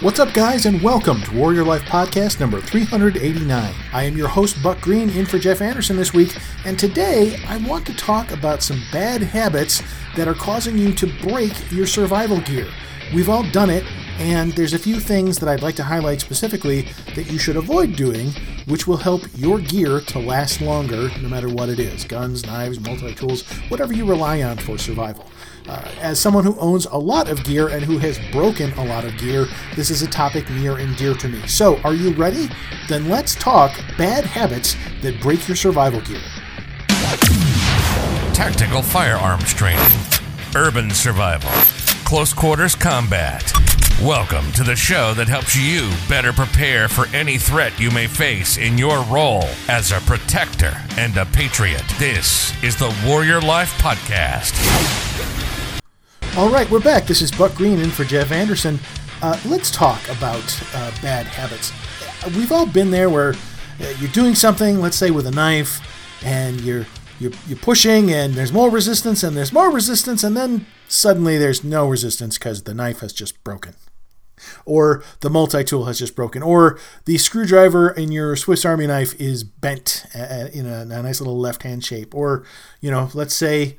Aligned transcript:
What's 0.00 0.18
up, 0.18 0.34
guys, 0.34 0.66
and 0.66 0.82
welcome 0.82 1.22
to 1.22 1.36
Warrior 1.36 1.64
Life 1.64 1.82
Podcast 1.82 2.40
number 2.40 2.60
389. 2.60 3.74
I 3.92 4.02
am 4.02 4.16
your 4.16 4.28
host, 4.28 4.60
Buck 4.62 4.80
Green, 4.80 5.08
in 5.08 5.24
for 5.24 5.38
Jeff 5.38 5.62
Anderson 5.62 5.96
this 5.96 6.12
week, 6.12 6.36
and 6.64 6.76
today 6.78 7.38
I 7.46 7.58
want 7.58 7.86
to 7.86 7.94
talk 7.94 8.32
about 8.32 8.62
some 8.62 8.82
bad 8.92 9.22
habits 9.22 9.82
that 10.16 10.26
are 10.26 10.34
causing 10.34 10.76
you 10.76 10.92
to 10.94 11.06
break 11.22 11.70
your 11.70 11.86
survival 11.86 12.40
gear. 12.40 12.66
We've 13.14 13.30
all 13.30 13.44
done 13.50 13.70
it, 13.70 13.84
and 14.18 14.52
there's 14.52 14.72
a 14.72 14.78
few 14.78 15.00
things 15.00 15.38
that 15.38 15.48
I'd 15.48 15.62
like 15.62 15.74
to 15.76 15.82
highlight 15.82 16.20
specifically 16.20 16.88
that 17.14 17.30
you 17.30 17.38
should 17.38 17.56
avoid 17.56 17.96
doing, 17.96 18.30
which 18.66 18.86
will 18.86 18.96
help 18.96 19.22
your 19.34 19.58
gear 19.58 20.00
to 20.00 20.18
last 20.18 20.60
longer 20.60 21.10
no 21.20 21.28
matter 21.28 21.48
what 21.48 21.68
it 21.68 21.78
is 21.78 22.04
guns, 22.04 22.46
knives, 22.46 22.78
multi 22.80 23.14
tools, 23.14 23.42
whatever 23.68 23.92
you 23.92 24.04
rely 24.04 24.42
on 24.42 24.56
for 24.56 24.78
survival. 24.78 25.28
Uh, 25.68 25.82
as 26.00 26.20
someone 26.20 26.44
who 26.44 26.58
owns 26.58 26.84
a 26.86 26.96
lot 26.96 27.28
of 27.28 27.42
gear 27.44 27.68
and 27.68 27.84
who 27.84 27.98
has 27.98 28.18
broken 28.30 28.70
a 28.74 28.84
lot 28.84 29.04
of 29.04 29.16
gear, 29.18 29.46
this 29.76 29.90
is 29.90 30.02
a 30.02 30.06
topic 30.06 30.48
near 30.50 30.76
and 30.76 30.96
dear 30.96 31.14
to 31.14 31.28
me. 31.28 31.44
So, 31.46 31.78
are 31.78 31.94
you 31.94 32.12
ready? 32.14 32.50
Then 32.88 33.08
let's 33.08 33.34
talk 33.34 33.72
bad 33.96 34.24
habits 34.24 34.76
that 35.00 35.20
break 35.20 35.48
your 35.48 35.56
survival 35.56 36.02
gear. 36.02 36.20
Tactical 38.34 38.82
firearms 38.82 39.54
training, 39.54 39.80
urban 40.54 40.90
survival, 40.90 41.50
close 42.04 42.34
quarters 42.34 42.74
combat. 42.74 43.73
Welcome 44.02 44.50
to 44.54 44.64
the 44.64 44.74
show 44.74 45.14
that 45.14 45.28
helps 45.28 45.54
you 45.54 45.88
better 46.08 46.32
prepare 46.32 46.88
for 46.88 47.06
any 47.14 47.38
threat 47.38 47.78
you 47.78 47.92
may 47.92 48.08
face 48.08 48.56
in 48.56 48.76
your 48.76 49.04
role 49.04 49.44
as 49.68 49.92
a 49.92 50.00
protector 50.00 50.74
and 50.98 51.16
a 51.16 51.24
patriot. 51.26 51.84
This 51.96 52.52
is 52.64 52.76
the 52.76 52.92
Warrior 53.06 53.40
Life 53.40 53.72
Podcast. 53.78 54.52
All 56.36 56.50
right, 56.50 56.68
we're 56.72 56.80
back. 56.80 57.06
This 57.06 57.22
is 57.22 57.30
Buck 57.30 57.54
Green 57.54 57.78
in 57.78 57.90
for 57.90 58.02
Jeff 58.02 58.32
Anderson. 58.32 58.80
Uh, 59.22 59.38
let's 59.46 59.70
talk 59.70 60.02
about 60.08 60.42
uh, 60.74 60.90
bad 61.00 61.26
habits. 61.26 61.72
We've 62.36 62.50
all 62.50 62.66
been 62.66 62.90
there 62.90 63.08
where 63.08 63.34
uh, 63.80 63.94
you're 64.00 64.10
doing 64.10 64.34
something, 64.34 64.80
let's 64.80 64.96
say 64.96 65.12
with 65.12 65.28
a 65.28 65.30
knife, 65.30 65.80
and 66.24 66.60
you're 66.62 66.84
you're, 67.18 67.32
you're 67.46 67.58
pushing, 67.58 68.10
and 68.10 68.34
there's 68.34 68.52
more 68.52 68.70
resistance, 68.70 69.22
and 69.22 69.36
there's 69.36 69.52
more 69.52 69.70
resistance, 69.70 70.24
and 70.24 70.36
then 70.36 70.66
suddenly 70.88 71.38
there's 71.38 71.64
no 71.64 71.88
resistance 71.88 72.38
because 72.38 72.62
the 72.62 72.74
knife 72.74 73.00
has 73.00 73.12
just 73.12 73.42
broken, 73.44 73.74
or 74.64 75.02
the 75.20 75.30
multi 75.30 75.64
tool 75.64 75.84
has 75.84 75.98
just 75.98 76.16
broken, 76.16 76.42
or 76.42 76.78
the 77.04 77.18
screwdriver 77.18 77.90
in 77.90 78.12
your 78.12 78.36
Swiss 78.36 78.64
Army 78.64 78.86
knife 78.86 79.18
is 79.20 79.44
bent 79.44 80.04
in 80.14 80.66
a, 80.66 80.80
a 80.80 81.02
nice 81.02 81.20
little 81.20 81.38
left 81.38 81.62
hand 81.62 81.84
shape, 81.84 82.14
or 82.14 82.44
you 82.80 82.90
know, 82.90 83.10
let's 83.14 83.34
say 83.34 83.76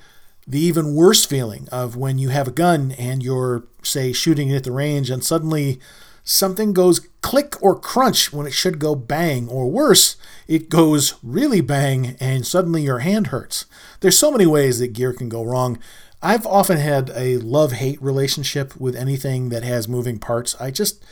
the 0.48 0.60
even 0.60 0.94
worse 0.94 1.26
feeling 1.26 1.68
of 1.72 1.96
when 1.96 2.18
you 2.18 2.30
have 2.30 2.48
a 2.48 2.52
gun 2.52 2.92
and 3.00 3.24
you're, 3.24 3.64
say, 3.82 4.14
shooting 4.14 4.50
it 4.50 4.56
at 4.58 4.64
the 4.64 4.72
range 4.72 5.10
and 5.10 5.24
suddenly 5.24 5.80
something 6.24 6.72
goes 6.72 7.08
click 7.26 7.56
or 7.60 7.76
crunch 7.76 8.32
when 8.32 8.46
it 8.46 8.54
should 8.54 8.78
go 8.78 8.94
bang, 8.94 9.50
or 9.50 9.68
worse, 9.68 10.16
it 10.48 10.70
goes 10.70 11.16
really 11.24 11.60
bang 11.60 12.16
and 12.20 12.46
suddenly 12.46 12.84
your 12.84 13.00
hand 13.00 13.28
hurts. 13.28 13.66
There's 14.02 14.20
so 14.20 14.32
many 14.32 14.46
ways 14.46 14.78
that 14.78 14.94
gear 14.94 15.12
can 15.12 15.28
go 15.28 15.44
wrong. 15.44 15.80
I've 16.22 16.46
often 16.46 16.78
had 16.78 17.10
a 17.16 17.38
love 17.38 17.72
hate 17.72 18.00
relationship 18.00 18.80
with 18.80 18.96
anything 18.96 19.50
that 19.50 19.64
has 19.64 19.88
moving 19.88 20.20
parts. 20.20 20.56
I 20.62 20.70
just 20.70 21.04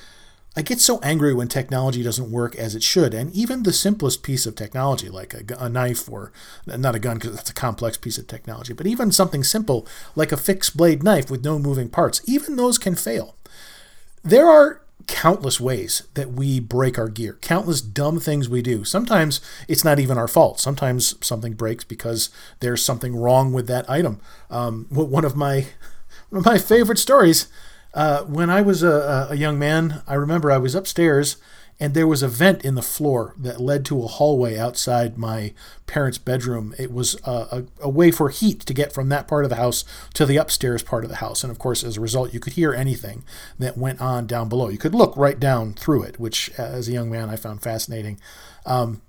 I 0.56 0.61
get 0.61 0.80
so 0.80 1.00
angry 1.00 1.34
when 1.34 1.47
technology 1.47 2.03
doesn't 2.03 2.30
work 2.30 2.56
as 2.58 2.75
it 2.75 2.84
should, 2.84 3.16
and 3.16 3.34
even 3.34 3.64
the 3.64 3.73
simplest 3.73 4.22
piece 4.22 4.45
of 4.45 4.53
technology, 4.56 5.09
like 5.09 5.34
a, 5.34 5.56
a 5.58 5.67
knife 5.67 6.08
or 6.08 6.31
not 6.67 6.94
a 6.94 7.00
gun 7.00 7.17
because 7.17 7.36
that's 7.36 7.50
a 7.50 7.56
complex 7.56 7.97
piece 7.97 8.19
of 8.19 8.28
technology, 8.28 8.73
but 8.73 8.86
even 8.86 9.11
something 9.11 9.44
simple 9.44 9.88
like 10.16 10.31
a 10.31 10.38
fixed 10.38 10.78
blade 10.78 11.02
knife 11.02 11.31
with 11.31 11.44
no 11.44 11.58
moving 11.58 11.89
parts, 11.89 12.22
even 12.25 12.56
those 12.56 12.78
can 12.78 12.94
fail. 12.94 13.36
There 14.23 14.47
are 14.47 14.82
countless 15.07 15.59
ways 15.59 16.03
that 16.13 16.31
we 16.31 16.59
break 16.59 16.97
our 16.97 17.09
gear, 17.09 17.38
countless 17.41 17.81
dumb 17.81 18.19
things 18.19 18.50
we 18.50 18.61
do. 18.61 18.83
Sometimes 18.83 19.41
it's 19.67 19.83
not 19.83 20.00
even 20.00 20.17
our 20.17 20.28
fault. 20.28 20.59
Sometimes 20.59 21.16
something 21.25 21.53
breaks 21.53 21.83
because 21.83 22.29
there's 22.59 22.83
something 22.83 23.16
wrong 23.16 23.53
with 23.53 23.67
that 23.67 23.89
item. 23.89 24.19
Um, 24.50 24.88
one 24.89 25.25
of 25.25 25.35
my 25.35 25.67
one 26.29 26.39
of 26.39 26.45
my 26.45 26.57
favorite 26.57 27.00
stories 27.00 27.47
uh, 27.94 28.23
when 28.23 28.50
I 28.50 28.61
was 28.61 28.81
a, 28.81 29.28
a, 29.29 29.35
young 29.35 29.59
man, 29.59 30.01
I 30.07 30.16
remember 30.16 30.51
I 30.51 30.57
was 30.57 30.73
upstairs 30.73 31.38
and 31.79 31.94
there 31.94 32.07
was 32.07 32.23
a 32.23 32.28
vent 32.28 32.63
in 32.63 32.75
the 32.75 32.81
floor 32.81 33.34
that 33.38 33.59
led 33.59 33.84
to 33.85 34.03
a 34.03 34.07
hallway 34.07 34.57
outside 34.57 35.17
my 35.17 35.53
parents' 35.88 36.17
bedroom. 36.17 36.73
It 36.78 36.91
was 36.91 37.16
a, 37.25 37.31
a, 37.31 37.63
a, 37.81 37.89
way 37.89 38.11
for 38.11 38.29
heat 38.29 38.61
to 38.61 38.73
get 38.73 38.94
from 38.94 39.09
that 39.09 39.28
part 39.28 39.44
of 39.44 39.50
the 39.50 39.57
house 39.57 39.84
to 40.13 40.25
the 40.25 40.38
upstairs 40.38 40.84
part 40.84 41.03
of 41.03 41.09
the 41.09 41.17
house. 41.17 41.44
And 41.44 41.51
of 41.51 41.59
course, 41.59 41.84
as 41.84 41.97
a 41.97 42.01
result, 42.01 42.34
you 42.34 42.39
could 42.39 42.53
hear 42.53 42.73
anything 42.73 43.23
that 43.59 43.78
went 43.78 44.01
on 44.01 44.28
down 44.28 44.50
below. 44.50 44.69
You 44.69 44.78
could 44.78 44.95
look 44.95 45.17
right 45.17 45.39
down 45.39 45.73
through 45.73 46.03
it, 46.03 46.19
which 46.19 46.51
as 46.57 46.88
a 46.88 46.94
young 46.94 47.09
man 47.09 47.29
I 47.29 47.35
found 47.35 47.61
fascinating. 47.61 48.19
Um, 48.66 49.01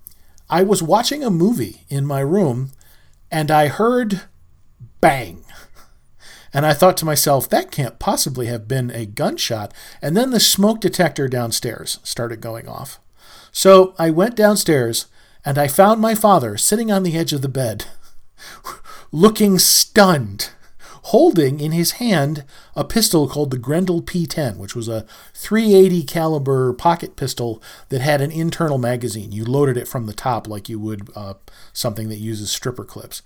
I 0.48 0.62
was 0.62 0.82
watching 0.82 1.22
a 1.22 1.30
movie 1.30 1.82
in 1.88 2.06
my 2.06 2.20
room 2.20 2.72
and 3.30 3.50
I 3.50 3.68
heard 3.68 4.22
bang 5.00 5.43
and 6.54 6.64
I 6.64 6.72
thought 6.72 6.96
to 6.98 7.04
myself, 7.04 7.48
that 7.48 7.72
can't 7.72 7.98
possibly 7.98 8.46
have 8.46 8.68
been 8.68 8.90
a 8.92 9.06
gunshot. 9.06 9.74
And 10.00 10.16
then 10.16 10.30
the 10.30 10.38
smoke 10.38 10.80
detector 10.80 11.26
downstairs 11.26 11.98
started 12.04 12.40
going 12.40 12.68
off. 12.68 13.00
So 13.50 13.92
I 13.98 14.10
went 14.10 14.36
downstairs 14.36 15.06
and 15.44 15.58
I 15.58 15.66
found 15.66 16.00
my 16.00 16.14
father 16.14 16.56
sitting 16.56 16.92
on 16.92 17.02
the 17.02 17.18
edge 17.18 17.32
of 17.32 17.42
the 17.42 17.48
bed, 17.48 17.86
looking 19.12 19.58
stunned, 19.58 20.50
holding 21.04 21.58
in 21.58 21.72
his 21.72 21.92
hand 21.92 22.44
a 22.76 22.84
pistol 22.84 23.28
called 23.28 23.50
the 23.50 23.58
Grendel 23.58 24.00
P10, 24.00 24.56
which 24.56 24.76
was 24.76 24.88
a 24.88 25.04
380 25.34 26.04
caliber 26.04 26.72
pocket 26.72 27.16
pistol 27.16 27.60
that 27.88 28.00
had 28.00 28.20
an 28.20 28.30
internal 28.30 28.78
magazine. 28.78 29.32
You 29.32 29.44
loaded 29.44 29.76
it 29.76 29.88
from 29.88 30.06
the 30.06 30.14
top 30.14 30.46
like 30.46 30.68
you 30.68 30.78
would 30.78 31.10
uh, 31.16 31.34
something 31.72 32.08
that 32.08 32.18
uses 32.18 32.50
stripper 32.50 32.84
clips. 32.84 33.22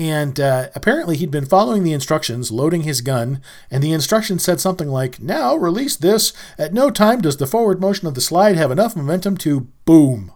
And 0.00 0.40
uh, 0.40 0.70
apparently, 0.74 1.18
he'd 1.18 1.30
been 1.30 1.44
following 1.44 1.84
the 1.84 1.92
instructions, 1.92 2.50
loading 2.50 2.84
his 2.84 3.02
gun, 3.02 3.42
and 3.70 3.82
the 3.82 3.92
instructions 3.92 4.42
said 4.42 4.58
something 4.58 4.88
like, 4.88 5.20
Now 5.20 5.56
release 5.56 5.94
this. 5.94 6.32
At 6.56 6.72
no 6.72 6.90
time 6.90 7.20
does 7.20 7.36
the 7.36 7.46
forward 7.46 7.82
motion 7.82 8.08
of 8.08 8.14
the 8.14 8.22
slide 8.22 8.56
have 8.56 8.70
enough 8.70 8.96
momentum 8.96 9.36
to 9.36 9.68
boom. 9.84 10.32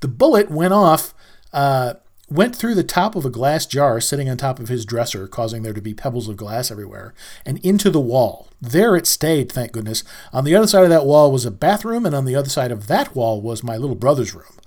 The 0.00 0.08
bullet 0.08 0.50
went 0.50 0.72
off, 0.72 1.14
uh, 1.52 1.94
went 2.28 2.56
through 2.56 2.74
the 2.74 2.82
top 2.82 3.14
of 3.14 3.24
a 3.24 3.30
glass 3.30 3.64
jar 3.64 4.00
sitting 4.00 4.28
on 4.28 4.38
top 4.38 4.58
of 4.58 4.66
his 4.66 4.84
dresser, 4.84 5.28
causing 5.28 5.62
there 5.62 5.72
to 5.72 5.80
be 5.80 5.94
pebbles 5.94 6.28
of 6.28 6.36
glass 6.36 6.72
everywhere, 6.72 7.14
and 7.46 7.64
into 7.64 7.90
the 7.90 8.00
wall. 8.00 8.48
There 8.60 8.96
it 8.96 9.06
stayed, 9.06 9.52
thank 9.52 9.70
goodness. 9.70 10.02
On 10.32 10.42
the 10.42 10.56
other 10.56 10.66
side 10.66 10.82
of 10.82 10.90
that 10.90 11.06
wall 11.06 11.30
was 11.30 11.46
a 11.46 11.52
bathroom, 11.52 12.04
and 12.04 12.12
on 12.12 12.24
the 12.24 12.34
other 12.34 12.50
side 12.50 12.72
of 12.72 12.88
that 12.88 13.14
wall 13.14 13.40
was 13.40 13.62
my 13.62 13.76
little 13.76 13.94
brother's 13.94 14.34
room. 14.34 14.58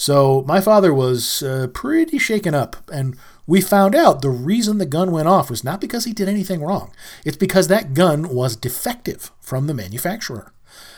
So 0.00 0.42
my 0.46 0.62
father 0.62 0.94
was 0.94 1.42
uh, 1.42 1.66
pretty 1.74 2.16
shaken 2.16 2.54
up, 2.54 2.90
and 2.90 3.18
we 3.46 3.60
found 3.60 3.94
out 3.94 4.22
the 4.22 4.30
reason 4.30 4.78
the 4.78 4.86
gun 4.86 5.12
went 5.12 5.28
off 5.28 5.50
was 5.50 5.62
not 5.62 5.78
because 5.78 6.06
he 6.06 6.14
did 6.14 6.26
anything 6.26 6.62
wrong. 6.62 6.90
It's 7.22 7.36
because 7.36 7.68
that 7.68 7.92
gun 7.92 8.34
was 8.34 8.56
defective 8.56 9.30
from 9.40 9.66
the 9.66 9.74
manufacturer. 9.74 10.54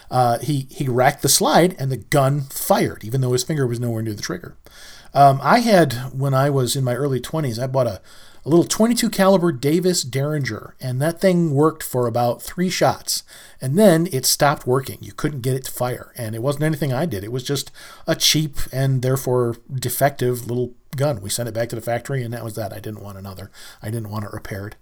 Uh, 0.08 0.38
he 0.38 0.68
he 0.70 0.86
racked 0.86 1.22
the 1.22 1.28
slide, 1.28 1.74
and 1.80 1.90
the 1.90 1.96
gun 1.96 2.42
fired, 2.42 3.02
even 3.02 3.22
though 3.22 3.32
his 3.32 3.42
finger 3.42 3.66
was 3.66 3.80
nowhere 3.80 4.02
near 4.02 4.14
the 4.14 4.22
trigger. 4.22 4.56
Um, 5.12 5.40
I 5.42 5.58
had 5.58 5.94
when 6.16 6.32
I 6.32 6.48
was 6.48 6.76
in 6.76 6.84
my 6.84 6.94
early 6.94 7.20
20s, 7.20 7.60
I 7.60 7.66
bought 7.66 7.88
a 7.88 8.00
a 8.44 8.48
little 8.48 8.64
22 8.64 9.08
caliber 9.10 9.52
Davis 9.52 10.02
Derringer, 10.02 10.74
and 10.80 11.00
that 11.00 11.20
thing 11.20 11.54
worked 11.54 11.82
for 11.82 12.06
about 12.06 12.42
three 12.42 12.70
shots. 12.70 13.22
And 13.60 13.78
then 13.78 14.08
it 14.10 14.26
stopped 14.26 14.66
working. 14.66 14.98
You 15.00 15.12
couldn't 15.12 15.42
get 15.42 15.54
it 15.54 15.64
to 15.64 15.70
fire. 15.70 16.12
And 16.16 16.34
it 16.34 16.42
wasn't 16.42 16.64
anything 16.64 16.92
I 16.92 17.06
did. 17.06 17.22
It 17.22 17.30
was 17.30 17.44
just 17.44 17.70
a 18.06 18.16
cheap 18.16 18.56
and 18.72 19.02
therefore 19.02 19.56
defective 19.72 20.48
little 20.48 20.74
gun. 20.96 21.20
We 21.20 21.30
sent 21.30 21.48
it 21.48 21.54
back 21.54 21.68
to 21.68 21.76
the 21.76 21.82
factory, 21.82 22.22
and 22.24 22.34
that 22.34 22.44
was 22.44 22.56
that. 22.56 22.72
I 22.72 22.80
didn't 22.80 23.02
want 23.02 23.18
another. 23.18 23.52
I 23.80 23.90
didn't 23.90 24.10
want 24.10 24.24
it 24.24 24.32
repaired. 24.32 24.74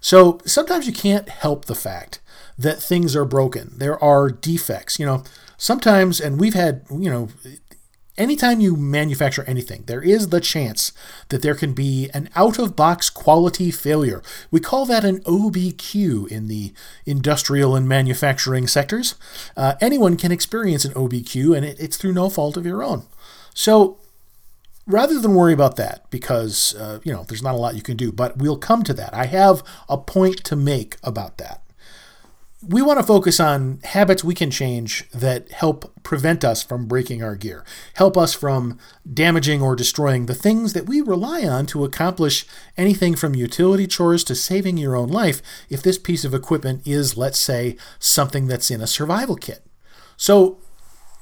So 0.00 0.38
sometimes 0.44 0.86
you 0.86 0.92
can't 0.92 1.28
help 1.28 1.64
the 1.64 1.74
fact 1.74 2.20
that 2.56 2.80
things 2.80 3.16
are 3.16 3.24
broken. 3.24 3.72
There 3.76 4.02
are 4.02 4.30
defects. 4.30 5.00
You 5.00 5.06
know, 5.06 5.24
sometimes, 5.56 6.20
and 6.20 6.38
we've 6.38 6.54
had, 6.54 6.84
you 6.88 7.10
know, 7.10 7.28
anytime 8.18 8.60
you 8.60 8.76
manufacture 8.76 9.44
anything, 9.44 9.84
there 9.86 10.02
is 10.02 10.28
the 10.28 10.40
chance 10.40 10.92
that 11.28 11.40
there 11.40 11.54
can 11.54 11.72
be 11.72 12.10
an 12.12 12.28
out 12.34 12.58
of 12.58 12.76
box 12.76 13.08
quality 13.08 13.70
failure. 13.70 14.22
We 14.50 14.60
call 14.60 14.84
that 14.86 15.04
an 15.04 15.20
OBQ 15.20 16.28
in 16.28 16.48
the 16.48 16.72
industrial 17.06 17.76
and 17.76 17.88
manufacturing 17.88 18.66
sectors. 18.66 19.14
Uh, 19.56 19.74
anyone 19.80 20.16
can 20.16 20.32
experience 20.32 20.84
an 20.84 20.92
OBQ, 20.94 21.56
and 21.56 21.64
it, 21.64 21.78
it's 21.80 21.96
through 21.96 22.12
no 22.12 22.28
fault 22.28 22.56
of 22.56 22.66
your 22.66 22.82
own. 22.82 23.06
So, 23.54 23.98
rather 24.86 25.20
than 25.20 25.34
worry 25.34 25.52
about 25.52 25.76
that, 25.76 26.10
because 26.10 26.74
uh, 26.74 26.98
you 27.04 27.12
know 27.12 27.24
there's 27.24 27.42
not 27.42 27.54
a 27.54 27.58
lot 27.58 27.76
you 27.76 27.82
can 27.82 27.96
do, 27.96 28.12
but 28.12 28.36
we'll 28.38 28.58
come 28.58 28.82
to 28.82 28.94
that. 28.94 29.14
I 29.14 29.26
have 29.26 29.62
a 29.88 29.96
point 29.96 30.44
to 30.44 30.56
make 30.56 30.96
about 31.02 31.38
that. 31.38 31.62
We 32.60 32.82
want 32.82 32.98
to 32.98 33.06
focus 33.06 33.38
on 33.38 33.78
habits 33.84 34.24
we 34.24 34.34
can 34.34 34.50
change 34.50 35.08
that 35.10 35.50
help 35.52 35.92
prevent 36.02 36.44
us 36.44 36.62
from 36.62 36.86
breaking 36.86 37.22
our 37.22 37.36
gear, 37.36 37.64
help 37.94 38.16
us 38.16 38.34
from 38.34 38.78
damaging 39.12 39.62
or 39.62 39.76
destroying 39.76 40.26
the 40.26 40.34
things 40.34 40.72
that 40.72 40.86
we 40.86 41.00
rely 41.00 41.44
on 41.44 41.66
to 41.66 41.84
accomplish 41.84 42.44
anything 42.76 43.14
from 43.14 43.36
utility 43.36 43.86
chores 43.86 44.24
to 44.24 44.34
saving 44.34 44.76
your 44.76 44.96
own 44.96 45.08
life 45.08 45.40
if 45.70 45.82
this 45.82 45.98
piece 45.98 46.24
of 46.24 46.34
equipment 46.34 46.84
is, 46.84 47.16
let's 47.16 47.38
say, 47.38 47.76
something 48.00 48.48
that's 48.48 48.70
in 48.70 48.80
a 48.80 48.86
survival 48.88 49.36
kit. 49.36 49.64
So, 50.16 50.58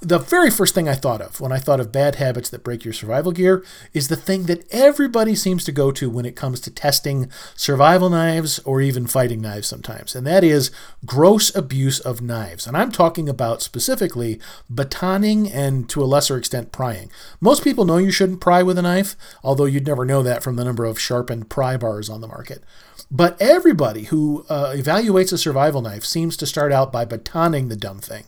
the 0.01 0.19
very 0.19 0.51
first 0.51 0.75
thing 0.75 0.89
I 0.89 0.95
thought 0.95 1.23
of 1.23 1.41
when 1.41 1.53
I 1.53 1.59
thought 1.59 1.81
of 1.81 1.91
bad 1.91 2.17
habits 2.17 2.51
that 2.51 2.63
break 2.63 2.85
your 2.85 2.93
survival 2.93 3.33
gear 3.33 3.65
is 3.95 4.09
the 4.09 4.17
thing 4.17 4.45
that 4.45 4.71
everybody 4.71 5.35
seems 5.35 5.65
to 5.65 5.73
go 5.73 5.91
to 5.93 6.11
when 6.11 6.27
it 6.27 6.37
comes 6.37 6.61
to 6.61 6.71
testing 6.71 7.31
survival 7.55 8.11
knives 8.11 8.59
or 8.61 8.83
even 8.83 9.07
fighting 9.07 9.41
knives 9.41 9.69
sometimes, 9.69 10.15
and 10.15 10.27
that 10.27 10.45
is 10.45 10.71
gross 11.07 11.55
abuse 11.57 11.99
of 11.99 12.21
knives. 12.21 12.67
And 12.67 12.77
I'm 12.77 12.93
talking 12.93 13.27
about 13.27 13.63
specifically 13.63 14.39
batoning 14.73 15.51
and 15.53 15.89
to 15.89 16.03
a 16.03 16.05
lesser 16.05 16.37
extent 16.37 16.73
prying. 16.73 17.11
Most 17.41 17.65
people 17.65 17.87
know 17.87 17.97
you 17.97 18.13
shouldn't 18.13 18.41
pry 18.41 18.63
with 18.63 18.79
a 18.79 18.83
knife, 18.83 19.17
although 19.43 19.65
you'd 19.65 19.87
never 19.87 20.05
know 20.05 20.23
that 20.23 20.43
from 20.43 20.57
the 20.57 20.65
number 20.65 20.85
of 20.85 21.01
sharpened 21.01 21.49
pry 21.49 21.79
bars 21.79 22.11
on 22.11 22.21
the 22.21 22.29
market. 22.29 22.63
But 23.11 23.41
everybody 23.41 24.05
who 24.05 24.45
uh, 24.49 24.75
evaluates 24.77 25.33
a 25.33 25.39
survival 25.39 25.81
knife 25.81 26.05
seems 26.05 26.37
to 26.37 26.47
start 26.47 26.71
out 26.73 26.93
by 26.93 27.07
batoning 27.07 27.69
the 27.71 27.77
dumb 27.77 28.01
thing. 28.01 28.25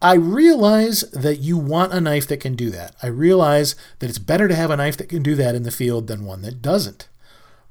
I 0.00 0.14
realize 0.14 1.00
that 1.10 1.40
you 1.40 1.58
want 1.58 1.92
a 1.92 2.00
knife 2.00 2.28
that 2.28 2.38
can 2.38 2.54
do 2.54 2.70
that. 2.70 2.94
I 3.02 3.08
realize 3.08 3.74
that 3.98 4.08
it's 4.08 4.18
better 4.18 4.46
to 4.46 4.54
have 4.54 4.70
a 4.70 4.76
knife 4.76 4.96
that 4.96 5.08
can 5.08 5.22
do 5.22 5.34
that 5.34 5.56
in 5.56 5.64
the 5.64 5.72
field 5.72 6.06
than 6.06 6.24
one 6.24 6.42
that 6.42 6.62
doesn't. 6.62 7.08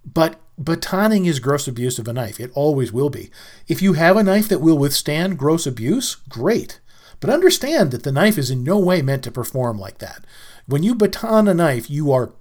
But 0.06 0.40
batoning 0.62 1.26
is 1.26 1.40
gross 1.40 1.68
abuse 1.68 2.00
of 2.00 2.08
a 2.08 2.14
knife. 2.14 2.40
It 2.40 2.52
always 2.54 2.92
will 2.92 3.10
be. 3.10 3.30
If 3.68 3.82
you 3.82 3.94
have 3.94 4.18
a 4.18 4.24
knife 4.24 4.50
that 4.50 4.60
will 4.60 4.78
withstand 4.78 5.40
gross 5.40 5.66
abuse, 5.66 6.16
great. 6.28 6.80
But 7.20 7.30
understand 7.30 7.92
that 7.92 8.04
the 8.04 8.12
knife 8.12 8.38
is 8.38 8.52
in 8.52 8.64
no 8.64 8.78
way 8.78 9.02
meant 9.02 9.24
to 9.24 9.32
perform 9.32 9.80
like 9.80 10.00
that. 10.00 10.26
When 10.66 10.84
you 10.84 10.96
baton 10.96 11.48
a 11.48 11.54
knife, 11.54 11.90
you 11.90 12.12
are 12.12 12.34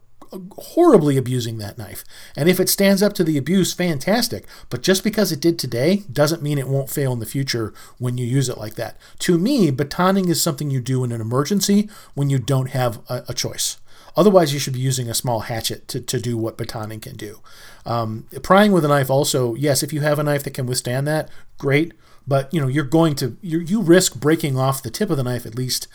horribly 0.58 1.17
abusing 1.17 1.58
that 1.58 1.78
knife. 1.78 2.05
And 2.37 2.49
if 2.49 2.61
it 2.61 2.69
stands 2.69 3.02
up 3.02 3.12
to 3.14 3.25
the 3.25 3.38
abuse, 3.38 3.73
fantastic. 3.73 4.46
But 4.70 4.82
just 4.82 5.05
because 5.05 5.32
it 5.32 5.40
did 5.40 5.58
today 5.58 6.02
doesn't 6.12 6.43
mean 6.43 6.58
it 6.58 6.69
won't 6.69 6.90
fail 6.90 7.12
in 7.12 7.20
the 7.20 7.26
future 7.26 7.73
when 7.99 8.19
you 8.19 8.26
use 8.26 8.49
it 8.49 8.58
like 8.58 8.75
that. 8.75 8.96
To 9.20 9.38
me, 9.38 9.70
batoning 9.70 10.28
is 10.28 10.43
something 10.43 10.70
you 10.70 10.81
do 10.81 11.05
in 11.05 11.12
an 11.12 11.20
emergency 11.20 11.88
when 12.14 12.31
you 12.31 12.38
don't 12.38 12.70
have 12.70 13.00
a, 13.08 13.25
a 13.28 13.34
choice. 13.34 13.78
Otherwise, 14.17 14.55
you 14.55 14.58
should 14.58 14.73
be 14.73 14.81
using 14.81 15.11
a 15.11 15.14
small 15.14 15.40
hatchet 15.40 15.87
to, 15.88 16.00
to 16.00 16.19
do 16.19 16.38
what 16.38 16.56
batoning 16.56 17.02
can 17.02 17.17
do. 17.17 17.40
Um, 17.84 18.26
prying 18.43 18.73
with 18.73 18.84
a 18.84 18.88
knife 18.88 19.11
also, 19.11 19.55
yes, 19.55 19.82
if 19.82 19.93
you 19.93 20.00
have 20.00 20.19
a 20.19 20.23
knife 20.23 20.43
that 20.44 20.55
can 20.55 20.67
withstand 20.67 21.06
that, 21.06 21.28
great. 21.58 21.93
But 22.26 22.52
you 22.52 22.61
know, 22.61 22.67
you're 22.67 22.84
going 22.84 23.14
to 23.17 23.37
you 23.40 23.61
you 23.61 23.82
risk 23.82 24.19
breaking 24.19 24.58
off 24.58 24.82
the 24.82 24.90
tip 24.90 25.11
of 25.11 25.17
the 25.17 25.23
knife 25.23 25.46
at 25.46 25.55
least 25.55 25.87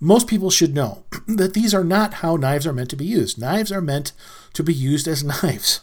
most 0.00 0.26
people 0.26 0.50
should 0.50 0.74
know 0.74 1.04
that 1.28 1.54
these 1.54 1.74
are 1.74 1.84
not 1.84 2.14
how 2.14 2.36
knives 2.36 2.66
are 2.66 2.72
meant 2.72 2.90
to 2.90 2.96
be 2.96 3.04
used. 3.04 3.38
Knives 3.38 3.70
are 3.70 3.82
meant 3.82 4.12
to 4.54 4.62
be 4.62 4.74
used 4.74 5.06
as 5.06 5.22
knives. 5.42 5.80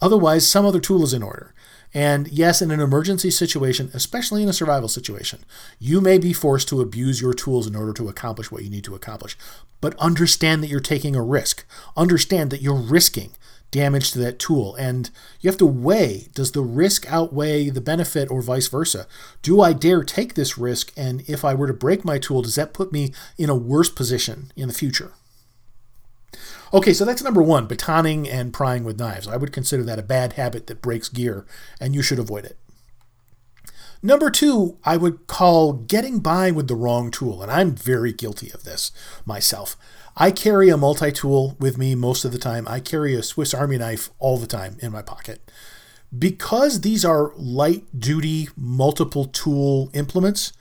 Otherwise, 0.00 0.48
some 0.48 0.64
other 0.64 0.80
tool 0.80 1.02
is 1.02 1.12
in 1.12 1.22
order. 1.22 1.52
And 1.94 2.28
yes, 2.28 2.60
in 2.60 2.70
an 2.70 2.80
emergency 2.80 3.30
situation, 3.30 3.90
especially 3.94 4.42
in 4.42 4.48
a 4.48 4.52
survival 4.52 4.88
situation, 4.88 5.44
you 5.78 6.00
may 6.00 6.18
be 6.18 6.32
forced 6.32 6.68
to 6.68 6.80
abuse 6.80 7.22
your 7.22 7.32
tools 7.32 7.66
in 7.66 7.74
order 7.74 7.92
to 7.94 8.08
accomplish 8.08 8.50
what 8.50 8.62
you 8.62 8.70
need 8.70 8.84
to 8.84 8.94
accomplish. 8.94 9.36
But 9.80 9.96
understand 9.96 10.62
that 10.62 10.68
you're 10.68 10.80
taking 10.80 11.16
a 11.16 11.22
risk. 11.22 11.64
Understand 11.96 12.50
that 12.50 12.60
you're 12.60 12.74
risking 12.74 13.30
damage 13.76 14.10
to 14.10 14.18
that 14.18 14.38
tool. 14.38 14.74
And 14.76 15.10
you 15.40 15.50
have 15.50 15.58
to 15.58 15.66
weigh 15.66 16.28
does 16.34 16.52
the 16.52 16.62
risk 16.62 17.10
outweigh 17.12 17.68
the 17.68 17.80
benefit 17.80 18.30
or 18.30 18.40
vice 18.40 18.68
versa? 18.68 19.06
Do 19.42 19.60
I 19.60 19.72
dare 19.72 20.02
take 20.02 20.34
this 20.34 20.56
risk? 20.56 20.92
And 20.96 21.22
if 21.28 21.44
I 21.44 21.54
were 21.54 21.66
to 21.66 21.74
break 21.74 22.04
my 22.04 22.18
tool, 22.18 22.42
does 22.42 22.54
that 22.54 22.72
put 22.72 22.92
me 22.92 23.12
in 23.36 23.50
a 23.50 23.54
worse 23.54 23.90
position 23.90 24.50
in 24.56 24.68
the 24.68 24.74
future? 24.74 25.12
Okay, 26.72 26.92
so 26.92 27.04
that's 27.04 27.22
number 27.22 27.42
one 27.42 27.68
batoning 27.68 28.26
and 28.28 28.52
prying 28.52 28.82
with 28.82 28.98
knives. 28.98 29.28
I 29.28 29.36
would 29.36 29.52
consider 29.52 29.84
that 29.84 29.98
a 29.98 30.02
bad 30.02 30.32
habit 30.32 30.66
that 30.66 30.82
breaks 30.82 31.08
gear, 31.08 31.46
and 31.80 31.94
you 31.94 32.02
should 32.02 32.18
avoid 32.18 32.44
it. 32.44 32.56
Number 34.02 34.30
two, 34.30 34.78
I 34.84 34.96
would 34.96 35.26
call 35.26 35.72
getting 35.72 36.20
by 36.20 36.50
with 36.50 36.68
the 36.68 36.76
wrong 36.76 37.10
tool, 37.10 37.42
and 37.42 37.50
I'm 37.50 37.74
very 37.74 38.12
guilty 38.12 38.50
of 38.52 38.64
this 38.64 38.92
myself. 39.24 39.76
I 40.16 40.30
carry 40.30 40.68
a 40.68 40.76
multi 40.76 41.12
tool 41.12 41.56
with 41.58 41.76
me 41.76 41.94
most 41.94 42.24
of 42.24 42.32
the 42.32 42.38
time. 42.38 42.66
I 42.68 42.80
carry 42.80 43.14
a 43.14 43.22
Swiss 43.22 43.52
Army 43.52 43.78
knife 43.78 44.10
all 44.18 44.38
the 44.38 44.46
time 44.46 44.76
in 44.80 44.92
my 44.92 45.02
pocket. 45.02 45.50
Because 46.16 46.80
these 46.80 47.04
are 47.04 47.32
light 47.36 47.84
duty, 47.98 48.48
multiple 48.56 49.26
tool 49.26 49.90
implements, 49.92 50.52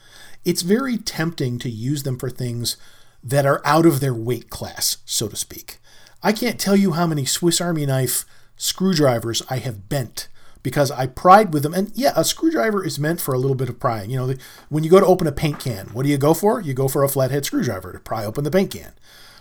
it's 0.43 0.61
very 0.61 0.97
tempting 0.97 1.59
to 1.59 1.69
use 1.69 2.03
them 2.03 2.17
for 2.17 2.29
things 2.29 2.77
that 3.23 3.45
are 3.45 3.61
out 3.65 3.85
of 3.85 3.99
their 3.99 4.13
weight 4.13 4.49
class, 4.49 4.97
so 5.05 5.27
to 5.27 5.35
speak. 5.35 5.79
I 6.21 6.31
can't 6.31 6.59
tell 6.59 6.75
you 6.75 6.93
how 6.93 7.07
many 7.07 7.25
Swiss 7.25 7.61
Army 7.61 7.85
knife 7.85 8.25
screwdrivers 8.57 9.41
I 9.49 9.57
have 9.57 9.89
bent 9.89 10.27
because 10.65 10.89
I 10.89 11.05
pried 11.05 11.53
with 11.53 11.61
them. 11.61 11.75
And 11.75 11.91
yeah, 11.93 12.11
a 12.15 12.25
screwdriver 12.25 12.83
is 12.83 12.97
meant 12.97 13.21
for 13.21 13.35
a 13.35 13.37
little 13.37 13.55
bit 13.55 13.69
of 13.69 13.79
prying. 13.79 14.09
You 14.09 14.17
know, 14.17 14.33
when 14.69 14.83
you 14.83 14.89
go 14.89 14.99
to 14.99 15.05
open 15.05 15.27
a 15.27 15.31
paint 15.31 15.59
can, 15.59 15.89
what 15.93 16.01
do 16.01 16.09
you 16.09 16.17
go 16.17 16.33
for? 16.33 16.59
You 16.59 16.73
go 16.73 16.87
for 16.87 17.03
a 17.03 17.07
flathead 17.07 17.45
screwdriver 17.45 17.93
to 17.93 17.99
pry 17.99 18.25
open 18.25 18.43
the 18.43 18.49
paint 18.49 18.71
can. 18.71 18.93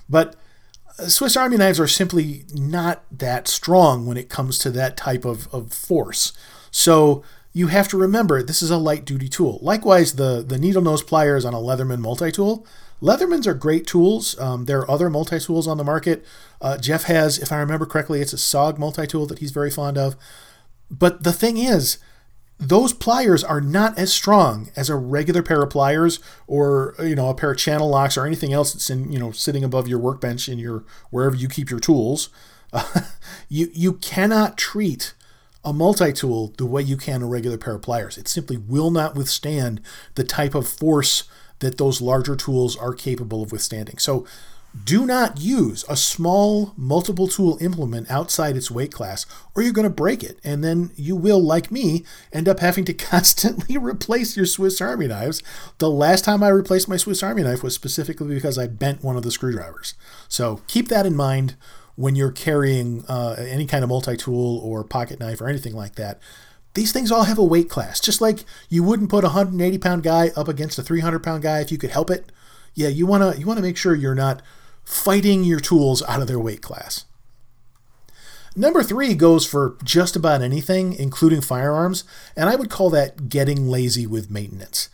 But 0.06 0.36
uh, 0.98 1.06
Swiss 1.06 1.34
Army 1.34 1.56
knives 1.56 1.80
are 1.80 1.88
simply 1.88 2.44
not 2.52 3.04
that 3.10 3.48
strong 3.48 4.04
when 4.04 4.18
it 4.18 4.28
comes 4.28 4.58
to 4.58 4.70
that 4.72 4.98
type 4.98 5.24
of, 5.24 5.48
of 5.52 5.72
force. 5.72 6.34
So 6.70 7.24
you 7.54 7.68
have 7.68 7.88
to 7.88 7.96
remember 7.96 8.42
this 8.42 8.60
is 8.60 8.70
a 8.70 8.76
light 8.76 9.06
duty 9.06 9.30
tool. 9.30 9.58
Likewise, 9.62 10.16
the, 10.16 10.44
the 10.46 10.58
needle 10.58 10.82
nose 10.82 11.02
pliers 11.02 11.46
on 11.46 11.54
a 11.54 11.58
Leatherman 11.58 12.00
multi 12.00 12.30
tool. 12.30 12.66
Leathermans 13.00 13.46
are 13.46 13.54
great 13.54 13.86
tools. 13.86 14.38
Um, 14.38 14.66
there 14.66 14.80
are 14.80 14.90
other 14.90 15.08
multi 15.08 15.40
tools 15.40 15.66
on 15.66 15.78
the 15.78 15.84
market. 15.84 16.22
Uh, 16.60 16.76
Jeff 16.76 17.04
has, 17.04 17.38
if 17.38 17.50
I 17.50 17.60
remember 17.60 17.86
correctly, 17.86 18.20
it's 18.20 18.34
a 18.34 18.36
SOG 18.36 18.76
multi 18.76 19.06
tool 19.06 19.24
that 19.26 19.38
he's 19.38 19.52
very 19.52 19.70
fond 19.70 19.96
of. 19.96 20.16
But 20.90 21.24
the 21.24 21.32
thing 21.32 21.56
is, 21.56 21.98
those 22.58 22.92
pliers 22.92 23.42
are 23.42 23.60
not 23.60 23.98
as 23.98 24.12
strong 24.12 24.70
as 24.76 24.88
a 24.88 24.96
regular 24.96 25.42
pair 25.42 25.62
of 25.62 25.70
pliers 25.70 26.20
or 26.46 26.94
you 27.00 27.14
know 27.14 27.28
a 27.28 27.34
pair 27.34 27.50
of 27.50 27.58
channel 27.58 27.88
locks 27.88 28.16
or 28.16 28.26
anything 28.26 28.52
else 28.52 28.72
that's 28.72 28.90
in 28.90 29.10
you 29.10 29.18
know 29.18 29.32
sitting 29.32 29.64
above 29.64 29.88
your 29.88 29.98
workbench 29.98 30.48
in 30.48 30.58
your 30.58 30.84
wherever 31.10 31.34
you 31.34 31.48
keep 31.48 31.70
your 31.70 31.80
tools. 31.80 32.28
Uh, 32.72 33.00
you 33.48 33.70
you 33.72 33.94
cannot 33.94 34.56
treat 34.56 35.14
a 35.64 35.72
multi-tool 35.72 36.52
the 36.58 36.66
way 36.66 36.82
you 36.82 36.96
can 36.96 37.22
a 37.22 37.26
regular 37.26 37.56
pair 37.56 37.74
of 37.74 37.82
pliers. 37.82 38.18
It 38.18 38.28
simply 38.28 38.56
will 38.56 38.90
not 38.90 39.14
withstand 39.14 39.80
the 40.14 40.24
type 40.24 40.54
of 40.54 40.68
force 40.68 41.24
that 41.60 41.78
those 41.78 42.02
larger 42.02 42.36
tools 42.36 42.76
are 42.76 42.92
capable 42.92 43.42
of 43.42 43.50
withstanding. 43.50 43.96
So 43.98 44.26
do 44.82 45.06
not 45.06 45.40
use 45.40 45.84
a 45.88 45.96
small 45.96 46.72
multiple 46.76 47.28
tool 47.28 47.56
implement 47.60 48.10
outside 48.10 48.56
its 48.56 48.70
weight 48.70 48.92
class, 48.92 49.24
or 49.54 49.62
you're 49.62 49.72
going 49.72 49.88
to 49.88 49.90
break 49.90 50.24
it. 50.24 50.38
And 50.42 50.64
then 50.64 50.90
you 50.96 51.14
will, 51.14 51.40
like 51.40 51.70
me, 51.70 52.04
end 52.32 52.48
up 52.48 52.58
having 52.58 52.84
to 52.86 52.94
constantly 52.94 53.78
replace 53.78 54.36
your 54.36 54.46
Swiss 54.46 54.80
Army 54.80 55.06
knives. 55.06 55.42
The 55.78 55.90
last 55.90 56.24
time 56.24 56.42
I 56.42 56.48
replaced 56.48 56.88
my 56.88 56.96
Swiss 56.96 57.22
Army 57.22 57.42
knife 57.42 57.62
was 57.62 57.74
specifically 57.74 58.34
because 58.34 58.58
I 58.58 58.66
bent 58.66 59.04
one 59.04 59.16
of 59.16 59.22
the 59.22 59.30
screwdrivers. 59.30 59.94
So 60.28 60.60
keep 60.66 60.88
that 60.88 61.06
in 61.06 61.14
mind 61.14 61.56
when 61.96 62.16
you're 62.16 62.32
carrying 62.32 63.04
uh, 63.06 63.36
any 63.38 63.66
kind 63.66 63.84
of 63.84 63.90
multi 63.90 64.16
tool 64.16 64.58
or 64.58 64.82
pocket 64.82 65.20
knife 65.20 65.40
or 65.40 65.48
anything 65.48 65.74
like 65.74 65.94
that. 65.94 66.20
These 66.74 66.90
things 66.90 67.12
all 67.12 67.24
have 67.24 67.38
a 67.38 67.44
weight 67.44 67.70
class, 67.70 68.00
just 68.00 68.20
like 68.20 68.44
you 68.68 68.82
wouldn't 68.82 69.10
put 69.10 69.22
a 69.22 69.28
180 69.28 69.78
pound 69.78 70.02
guy 70.02 70.32
up 70.34 70.48
against 70.48 70.78
a 70.78 70.82
300 70.82 71.22
pound 71.22 71.44
guy 71.44 71.60
if 71.60 71.70
you 71.70 71.78
could 71.78 71.90
help 71.90 72.10
it. 72.10 72.32
Yeah, 72.74 72.88
you 72.88 73.06
want 73.06 73.34
to 73.34 73.38
you 73.38 73.46
want 73.46 73.58
to 73.58 73.62
make 73.62 73.76
sure 73.76 73.94
you're 73.94 74.16
not 74.16 74.42
fighting 74.84 75.44
your 75.44 75.60
tools 75.60 76.02
out 76.04 76.20
of 76.20 76.28
their 76.28 76.38
weight 76.38 76.62
class. 76.62 77.04
Number 78.56 78.84
three 78.84 79.14
goes 79.14 79.44
for 79.44 79.76
just 79.82 80.14
about 80.14 80.40
anything, 80.40 80.92
including 80.92 81.40
firearms, 81.40 82.04
and 82.36 82.48
I 82.48 82.54
would 82.54 82.70
call 82.70 82.88
that 82.90 83.28
getting 83.28 83.68
lazy 83.68 84.06
with 84.06 84.30
maintenance. 84.30 84.88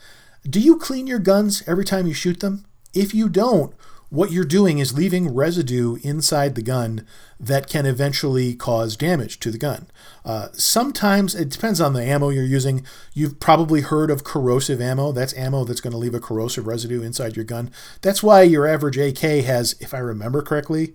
Do 0.48 0.60
you 0.60 0.78
clean 0.78 1.06
your 1.06 1.18
guns 1.18 1.62
every 1.66 1.84
time 1.84 2.06
you 2.06 2.14
shoot 2.14 2.40
them? 2.40 2.64
If 2.94 3.14
you 3.14 3.28
don't, 3.28 3.74
what 4.10 4.32
you're 4.32 4.44
doing 4.44 4.78
is 4.78 4.92
leaving 4.92 5.32
residue 5.32 5.96
inside 6.02 6.56
the 6.56 6.62
gun 6.62 7.06
that 7.38 7.68
can 7.68 7.86
eventually 7.86 8.54
cause 8.54 8.96
damage 8.96 9.38
to 9.40 9.50
the 9.52 9.58
gun. 9.58 9.86
Uh, 10.24 10.48
sometimes 10.52 11.34
it 11.34 11.48
depends 11.48 11.80
on 11.80 11.92
the 11.92 12.02
ammo 12.02 12.28
you're 12.28 12.44
using. 12.44 12.84
You've 13.14 13.38
probably 13.38 13.80
heard 13.82 14.10
of 14.10 14.24
corrosive 14.24 14.80
ammo. 14.80 15.12
That's 15.12 15.34
ammo 15.34 15.64
that's 15.64 15.80
going 15.80 15.92
to 15.92 15.98
leave 15.98 16.14
a 16.14 16.20
corrosive 16.20 16.66
residue 16.66 17.02
inside 17.02 17.36
your 17.36 17.44
gun. 17.44 17.70
That's 18.02 18.22
why 18.22 18.42
your 18.42 18.66
average 18.66 18.98
AK 18.98 19.44
has, 19.44 19.76
if 19.80 19.94
I 19.94 19.98
remember 19.98 20.42
correctly, 20.42 20.92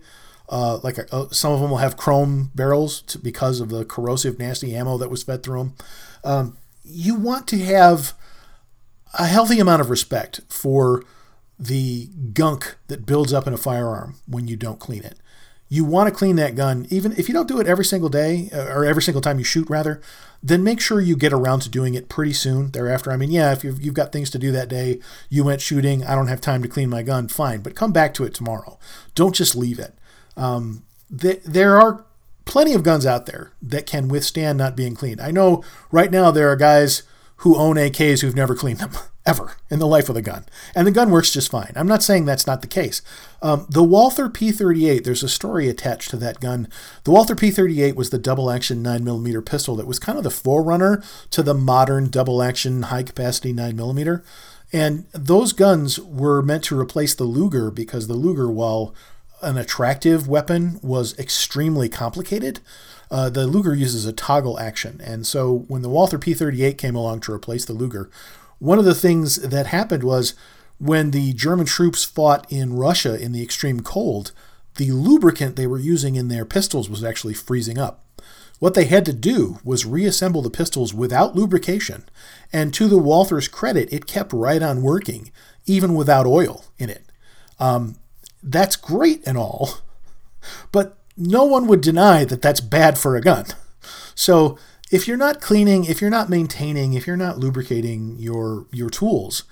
uh, 0.50 0.78
like 0.82 0.98
a, 0.98 1.12
uh, 1.12 1.28
some 1.30 1.52
of 1.52 1.60
them 1.60 1.70
will 1.70 1.78
have 1.78 1.96
chrome 1.96 2.50
barrels 2.54 3.00
to, 3.02 3.18
because 3.18 3.60
of 3.60 3.70
the 3.70 3.84
corrosive, 3.84 4.38
nasty 4.38 4.76
ammo 4.76 4.98
that 4.98 5.10
was 5.10 5.22
fed 5.22 5.42
through 5.42 5.58
them. 5.58 5.74
Um, 6.22 6.58
you 6.84 7.14
want 7.14 7.48
to 7.48 7.58
have 7.64 8.12
a 9.18 9.26
healthy 9.26 9.58
amount 9.58 9.80
of 9.80 9.90
respect 9.90 10.40
for 10.48 11.02
the 11.58 12.08
gunk 12.32 12.76
that 12.88 13.06
builds 13.06 13.32
up 13.32 13.46
in 13.46 13.54
a 13.54 13.58
firearm 13.58 14.16
when 14.26 14.46
you 14.46 14.56
don't 14.56 14.78
clean 14.78 15.02
it. 15.02 15.18
you 15.68 15.84
want 15.84 16.08
to 16.08 16.14
clean 16.14 16.36
that 16.36 16.54
gun, 16.54 16.86
even 16.90 17.12
if 17.12 17.28
you 17.28 17.34
don't 17.34 17.48
do 17.48 17.58
it 17.58 17.66
every 17.66 17.84
single 17.84 18.08
day 18.08 18.48
uh, 18.52 18.66
or 18.66 18.84
every 18.84 19.02
single 19.02 19.20
time 19.20 19.38
you 19.38 19.44
shoot, 19.44 19.68
rather, 19.68 20.00
then 20.42 20.62
make 20.62 20.80
sure 20.80 21.00
you 21.00 21.16
get 21.16 21.32
around 21.32 21.60
to 21.60 21.68
doing 21.68 21.94
it 21.94 22.08
pretty 22.08 22.32
soon 22.32 22.70
thereafter. 22.70 23.10
I 23.10 23.16
mean, 23.16 23.32
yeah, 23.32 23.52
if 23.52 23.64
you've, 23.64 23.82
you've 23.82 23.94
got 23.94 24.12
things 24.12 24.30
to 24.30 24.38
do 24.38 24.52
that 24.52 24.68
day, 24.68 25.00
you 25.28 25.42
went 25.42 25.60
shooting, 25.60 26.04
I 26.04 26.14
don't 26.14 26.28
have 26.28 26.40
time 26.40 26.62
to 26.62 26.68
clean 26.68 26.88
my 26.88 27.02
gun, 27.02 27.26
fine, 27.26 27.60
but 27.60 27.74
come 27.74 27.92
back 27.92 28.14
to 28.14 28.24
it 28.24 28.32
tomorrow. 28.34 28.78
Don't 29.16 29.34
just 29.34 29.56
leave 29.56 29.80
it. 29.80 29.94
Um, 30.36 30.84
th- 31.16 31.42
there 31.44 31.80
are 31.80 32.04
plenty 32.44 32.72
of 32.72 32.84
guns 32.84 33.04
out 33.04 33.26
there 33.26 33.50
that 33.60 33.86
can 33.86 34.06
withstand 34.06 34.58
not 34.58 34.76
being 34.76 34.94
cleaned. 34.94 35.20
I 35.20 35.32
know 35.32 35.64
right 35.90 36.12
now 36.12 36.30
there 36.30 36.48
are 36.48 36.56
guys 36.56 37.02
who 37.38 37.56
own 37.56 37.76
AKs 37.76 38.22
who've 38.22 38.34
never 38.34 38.54
cleaned 38.54 38.78
them 38.78 38.92
ever 39.26 39.56
in 39.70 39.78
the 39.78 39.86
life 39.86 40.08
of 40.08 40.14
the 40.14 40.22
gun. 40.22 40.44
And 40.74 40.86
the 40.86 40.92
gun 40.92 41.10
works 41.10 41.32
just 41.32 41.50
fine. 41.50 41.72
I'm 41.76 41.88
not 41.88 42.02
saying 42.02 42.24
that's 42.24 42.46
not 42.46 42.62
the 42.62 42.66
case. 42.66 43.02
Um, 43.42 43.66
the 43.68 43.82
Walther 43.82 44.28
P38, 44.28 45.04
there's 45.04 45.22
a 45.22 45.28
story 45.28 45.68
attached 45.68 46.10
to 46.10 46.16
that 46.18 46.40
gun. 46.40 46.68
The 47.04 47.10
Walther 47.10 47.34
P38 47.34 47.94
was 47.94 48.10
the 48.10 48.18
double 48.18 48.50
action 48.50 48.82
9mm 48.82 49.44
pistol 49.44 49.76
that 49.76 49.86
was 49.86 49.98
kind 49.98 50.16
of 50.16 50.24
the 50.24 50.30
forerunner 50.30 51.02
to 51.30 51.42
the 51.42 51.54
modern 51.54 52.08
double 52.08 52.42
action 52.42 52.82
high 52.84 53.02
capacity 53.02 53.52
9mm. 53.52 54.22
And 54.72 55.06
those 55.12 55.52
guns 55.52 56.00
were 56.00 56.42
meant 56.42 56.64
to 56.64 56.78
replace 56.78 57.14
the 57.14 57.24
Luger 57.24 57.70
because 57.70 58.06
the 58.06 58.14
Luger, 58.14 58.50
while 58.50 58.94
an 59.42 59.56
attractive 59.56 60.26
weapon, 60.26 60.80
was 60.82 61.16
extremely 61.18 61.88
complicated. 61.88 62.60
Uh, 63.10 63.30
the 63.30 63.46
Luger 63.46 63.74
uses 63.74 64.04
a 64.04 64.12
toggle 64.12 64.58
action. 64.58 65.00
And 65.04 65.26
so 65.26 65.64
when 65.68 65.82
the 65.82 65.88
Walther 65.88 66.18
P38 66.18 66.76
came 66.76 66.96
along 66.96 67.20
to 67.20 67.32
replace 67.32 67.64
the 67.64 67.72
Luger, 67.72 68.10
one 68.58 68.78
of 68.78 68.84
the 68.84 68.94
things 68.94 69.36
that 69.36 69.66
happened 69.66 70.02
was 70.02 70.34
when 70.78 71.10
the 71.10 71.32
German 71.32 71.66
troops 71.66 72.04
fought 72.04 72.50
in 72.50 72.76
Russia 72.76 73.20
in 73.20 73.32
the 73.32 73.42
extreme 73.42 73.80
cold, 73.80 74.32
the 74.76 74.90
lubricant 74.90 75.56
they 75.56 75.66
were 75.66 75.78
using 75.78 76.16
in 76.16 76.28
their 76.28 76.44
pistols 76.44 76.88
was 76.88 77.04
actually 77.04 77.34
freezing 77.34 77.78
up. 77.78 78.04
What 78.58 78.74
they 78.74 78.84
had 78.86 79.04
to 79.06 79.12
do 79.12 79.58
was 79.64 79.84
reassemble 79.84 80.40
the 80.40 80.50
pistols 80.50 80.94
without 80.94 81.36
lubrication, 81.36 82.04
and 82.52 82.72
to 82.74 82.88
the 82.88 82.98
Walther's 82.98 83.48
credit, 83.48 83.92
it 83.92 84.06
kept 84.06 84.32
right 84.32 84.62
on 84.62 84.82
working, 84.82 85.30
even 85.66 85.94
without 85.94 86.26
oil 86.26 86.64
in 86.78 86.88
it. 86.88 87.04
Um, 87.58 87.96
that's 88.42 88.76
great 88.76 89.26
and 89.26 89.36
all, 89.36 89.78
but 90.72 90.96
no 91.16 91.44
one 91.44 91.66
would 91.66 91.80
deny 91.80 92.24
that 92.24 92.42
that's 92.42 92.60
bad 92.60 92.98
for 92.98 93.16
a 93.16 93.20
gun. 93.20 93.46
So 94.14 94.58
if 94.90 95.08
you're 95.08 95.16
not 95.16 95.40
cleaning, 95.40 95.84
if 95.84 96.00
you're 96.00 96.10
not 96.10 96.30
maintaining, 96.30 96.94
if 96.94 97.06
you're 97.06 97.16
not 97.16 97.38
lubricating 97.38 98.16
your 98.18 98.66
your 98.72 98.90
tools, 98.90 99.44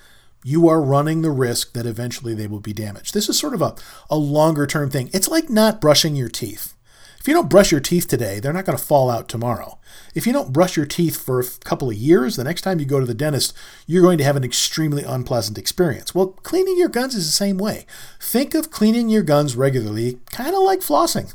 you 0.43 0.69
are 0.69 0.81
running 0.81 1.23
the 1.23 1.31
risk 1.31 1.73
that 1.73 1.87
eventually 1.87 2.35
they 2.35 2.47
will 2.47 2.61
be 2.61 2.73
damaged. 2.73 3.15
This 3.15 3.29
is 3.29 3.39
sort 3.39 3.55
of 3.55 3.63
a, 3.63 3.75
a 4.11 4.17
longer 4.17 4.67
term 4.67 4.91
thing. 4.91 5.11
It's 5.13 5.29
like 5.29 5.49
not 5.49 5.81
brushing 5.81 6.15
your 6.15 6.29
teeth. 6.29 6.75
If 7.19 7.29
you 7.29 7.33
don't 7.33 7.49
brush 7.49 7.73
your 7.73 7.81
teeth 7.81 8.07
today, 8.07 8.39
they're 8.39 8.53
not 8.53 8.67
going 8.67 8.77
to 8.77 8.85
fall 8.85 9.09
out 9.09 9.31
tomorrow. 9.31 9.79
If 10.15 10.27
you 10.27 10.35
don't 10.35 10.53
brush 10.53 10.77
your 10.77 10.85
teeth 10.85 11.17
for 11.17 11.41
a 11.41 11.45
couple 11.65 11.89
of 11.89 11.97
years, 11.97 12.37
the 12.37 12.45
next 12.45 12.61
time 12.61 12.79
you 12.79 12.85
go 12.85 13.01
to 13.01 13.07
the 13.07 13.15
dentist, 13.15 13.57
you're 13.87 14.03
going 14.03 14.19
to 14.19 14.25
have 14.25 14.37
an 14.37 14.45
extremely 14.45 15.03
unpleasant 15.05 15.57
experience. 15.57 16.15
Well, 16.15 16.27
cleaning 16.27 16.77
your 16.77 16.91
guns 16.91 17.15
is 17.15 17.25
the 17.25 17.33
same 17.33 17.57
way. 17.57 17.87
Think 18.21 18.55
of 18.55 18.71
cleaning 18.71 19.09
your 19.09 19.23
guns 19.23 19.57
regularly, 19.57 20.21
kind 20.33 20.55
of 20.55 20.63
like 20.63 20.81
flossing. 20.81 21.33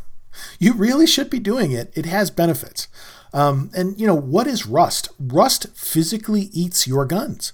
You 0.60 0.74
really 0.74 1.08
should 1.08 1.30
be 1.30 1.40
doing 1.40 1.72
it. 1.72 1.92
It 1.96 2.06
has 2.06 2.32
benefits. 2.32 2.88
Um, 3.34 3.70
and 3.76 4.00
you 4.00 4.08
know 4.08 4.16
what 4.16 4.48
is 4.48 4.66
rust? 4.66 5.10
Rust 5.20 5.68
physically 5.76 6.50
eats 6.52 6.88
your 6.88 7.06
guns. 7.06 7.54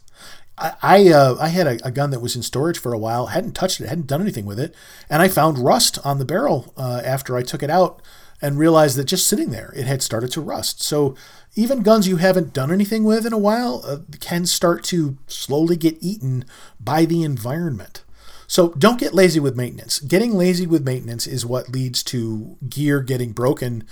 I 0.57 0.73
I, 0.81 1.09
uh, 1.09 1.35
I 1.39 1.49
had 1.49 1.67
a, 1.67 1.87
a, 1.87 1.91
gun 1.91 2.11
that 2.11 2.21
was 2.21 2.35
in 2.35 2.41
storage 2.41 2.79
for 2.79 2.93
a 2.93 2.97
while, 2.97 3.27
hadn't 3.27 3.53
touched 3.53 3.81
it, 3.81 3.89
hadn't 3.89 4.07
done 4.07 4.21
anything 4.21 4.45
with 4.45 4.57
it, 4.57 4.73
and 5.09 5.21
I 5.21 5.27
found 5.27 5.59
rust 5.59 5.99
on 6.05 6.17
the 6.17 6.23
barrel 6.23 6.73
uh, 6.77 7.01
after 7.03 7.35
I 7.35 7.41
took 7.41 7.61
it 7.61 7.69
out 7.69 8.01
and 8.41 8.57
realized 8.57 8.97
that 8.97 9.05
just 9.05 9.27
sitting 9.27 9.51
there, 9.51 9.73
it 9.75 9.85
had 9.85 10.01
started 10.01 10.31
to 10.31 10.41
rust. 10.41 10.81
So 10.81 11.15
even 11.55 11.83
guns 11.83 12.07
you 12.07 12.17
haven't 12.17 12.53
done 12.53 12.71
anything 12.71 13.03
with 13.03 13.25
in 13.25 13.33
a 13.33 13.37
while 13.37 13.81
uh, 13.85 13.97
can 14.21 14.45
start 14.45 14.83
to 14.85 15.17
slowly 15.27 15.75
get 15.75 15.97
eaten 15.99 16.45
by 16.79 17.03
the 17.03 17.23
environment. 17.23 18.04
So 18.47 18.69
don't 18.69 18.99
get 18.99 19.13
lazy 19.13 19.39
with 19.39 19.55
maintenance. 19.55 19.99
Getting 19.99 20.33
lazy 20.33 20.67
with 20.67 20.85
maintenance 20.85 21.27
is 21.27 21.45
what 21.45 21.69
leads 21.69 22.03
to 22.03 22.57
gear 22.69 23.01
getting 23.01 23.31
broken 23.31 23.83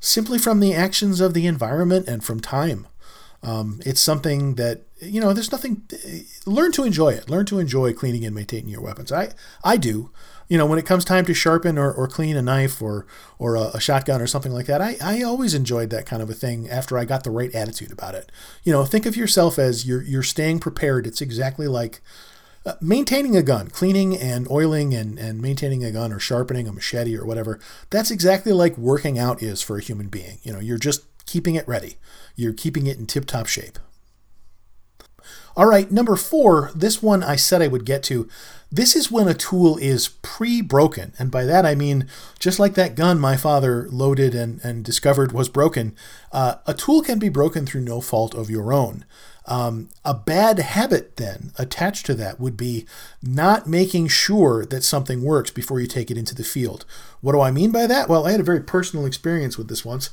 simply 0.00 0.38
from 0.38 0.60
the 0.60 0.74
actions 0.74 1.20
of 1.20 1.34
the 1.34 1.46
environment 1.46 2.06
and 2.08 2.24
from 2.24 2.40
time. 2.40 2.86
Um, 3.42 3.80
it's 3.84 4.00
something 4.00 4.54
that 4.54 4.82
you 4.98 5.20
know. 5.20 5.32
There's 5.32 5.52
nothing. 5.52 5.82
Learn 6.46 6.72
to 6.72 6.84
enjoy 6.84 7.10
it. 7.10 7.28
Learn 7.30 7.46
to 7.46 7.58
enjoy 7.58 7.92
cleaning 7.92 8.24
and 8.24 8.34
maintaining 8.34 8.68
your 8.68 8.80
weapons. 8.80 9.12
I 9.12 9.32
I 9.62 9.76
do. 9.76 10.10
You 10.48 10.56
know, 10.56 10.66
when 10.66 10.78
it 10.78 10.86
comes 10.86 11.04
time 11.04 11.24
to 11.26 11.34
sharpen 11.34 11.76
or, 11.76 11.92
or 11.92 12.06
clean 12.06 12.36
a 12.36 12.42
knife 12.42 12.80
or 12.80 13.06
or 13.38 13.56
a, 13.56 13.70
a 13.74 13.80
shotgun 13.80 14.22
or 14.22 14.26
something 14.26 14.52
like 14.52 14.66
that, 14.66 14.80
I, 14.80 14.96
I 15.02 15.22
always 15.22 15.54
enjoyed 15.54 15.90
that 15.90 16.06
kind 16.06 16.22
of 16.22 16.30
a 16.30 16.34
thing 16.34 16.68
after 16.68 16.98
I 16.98 17.04
got 17.04 17.24
the 17.24 17.30
right 17.30 17.54
attitude 17.54 17.92
about 17.92 18.14
it. 18.14 18.32
You 18.64 18.72
know, 18.72 18.84
think 18.84 19.06
of 19.06 19.16
yourself 19.16 19.58
as 19.58 19.86
you're 19.86 20.02
you're 20.02 20.22
staying 20.22 20.60
prepared. 20.60 21.06
It's 21.06 21.20
exactly 21.20 21.68
like 21.68 22.00
uh, 22.66 22.74
maintaining 22.80 23.36
a 23.36 23.42
gun, 23.42 23.68
cleaning 23.68 24.16
and 24.18 24.50
oiling 24.50 24.92
and, 24.92 25.18
and 25.18 25.40
maintaining 25.40 25.84
a 25.84 25.92
gun 25.92 26.12
or 26.12 26.18
sharpening 26.18 26.66
a 26.66 26.72
machete 26.72 27.16
or 27.16 27.24
whatever, 27.24 27.60
that's 27.90 28.10
exactly 28.10 28.52
like 28.52 28.76
working 28.76 29.18
out 29.18 29.40
is 29.42 29.62
for 29.62 29.78
a 29.78 29.82
human 29.82 30.08
being. 30.08 30.38
You 30.42 30.52
know, 30.52 30.58
you're 30.58 30.76
just 30.76 31.04
keeping 31.26 31.54
it 31.54 31.66
ready, 31.68 31.96
you're 32.34 32.52
keeping 32.52 32.86
it 32.86 32.98
in 32.98 33.06
tip 33.06 33.24
top 33.24 33.46
shape. 33.46 33.78
All 35.56 35.66
right, 35.66 35.90
number 35.90 36.16
four, 36.16 36.70
this 36.74 37.02
one 37.02 37.22
I 37.22 37.36
said 37.36 37.62
I 37.62 37.68
would 37.68 37.86
get 37.86 38.02
to. 38.04 38.28
This 38.70 38.94
is 38.94 39.10
when 39.10 39.26
a 39.26 39.32
tool 39.32 39.78
is 39.78 40.08
pre 40.08 40.60
broken. 40.60 41.14
And 41.18 41.30
by 41.30 41.44
that 41.46 41.64
I 41.64 41.74
mean, 41.74 42.08
just 42.38 42.58
like 42.58 42.74
that 42.74 42.94
gun 42.94 43.18
my 43.18 43.38
father 43.38 43.88
loaded 43.90 44.34
and, 44.34 44.60
and 44.62 44.84
discovered 44.84 45.32
was 45.32 45.48
broken, 45.48 45.96
uh, 46.30 46.56
a 46.66 46.74
tool 46.74 47.00
can 47.00 47.18
be 47.18 47.30
broken 47.30 47.64
through 47.64 47.82
no 47.82 48.02
fault 48.02 48.34
of 48.34 48.50
your 48.50 48.70
own. 48.70 49.06
Um, 49.46 49.88
a 50.04 50.12
bad 50.12 50.58
habit, 50.58 51.16
then, 51.16 51.52
attached 51.56 52.04
to 52.06 52.14
that 52.14 52.38
would 52.38 52.56
be 52.56 52.84
not 53.22 53.66
making 53.66 54.08
sure 54.08 54.66
that 54.66 54.82
something 54.82 55.22
works 55.22 55.50
before 55.50 55.80
you 55.80 55.86
take 55.86 56.10
it 56.10 56.18
into 56.18 56.34
the 56.34 56.44
field. 56.44 56.84
What 57.22 57.32
do 57.32 57.40
I 57.40 57.50
mean 57.50 57.70
by 57.70 57.86
that? 57.86 58.08
Well, 58.08 58.26
I 58.26 58.32
had 58.32 58.40
a 58.40 58.44
very 58.44 58.60
personal 58.60 59.06
experience 59.06 59.56
with 59.56 59.68
this 59.68 59.84
once. 59.84 60.10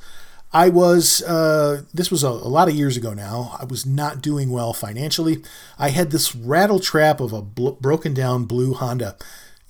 I 0.53 0.69
was, 0.69 1.21
uh, 1.23 1.81
this 1.93 2.11
was 2.11 2.23
a, 2.23 2.27
a, 2.27 2.47
lot 2.47 2.67
of 2.67 2.75
years 2.75 2.95
ago 2.95 3.13
now. 3.13 3.57
I 3.59 3.65
was 3.65 3.85
not 3.85 4.21
doing 4.21 4.51
well 4.51 4.71
financially. 4.73 5.43
I 5.79 5.89
had 5.89 6.11
this 6.11 6.35
rattle 6.35 6.79
trap 6.79 7.19
of 7.19 7.33
a 7.33 7.41
bl- 7.41 7.71
broken 7.71 8.13
down 8.13 8.45
blue 8.45 8.73
Honda 8.73 9.15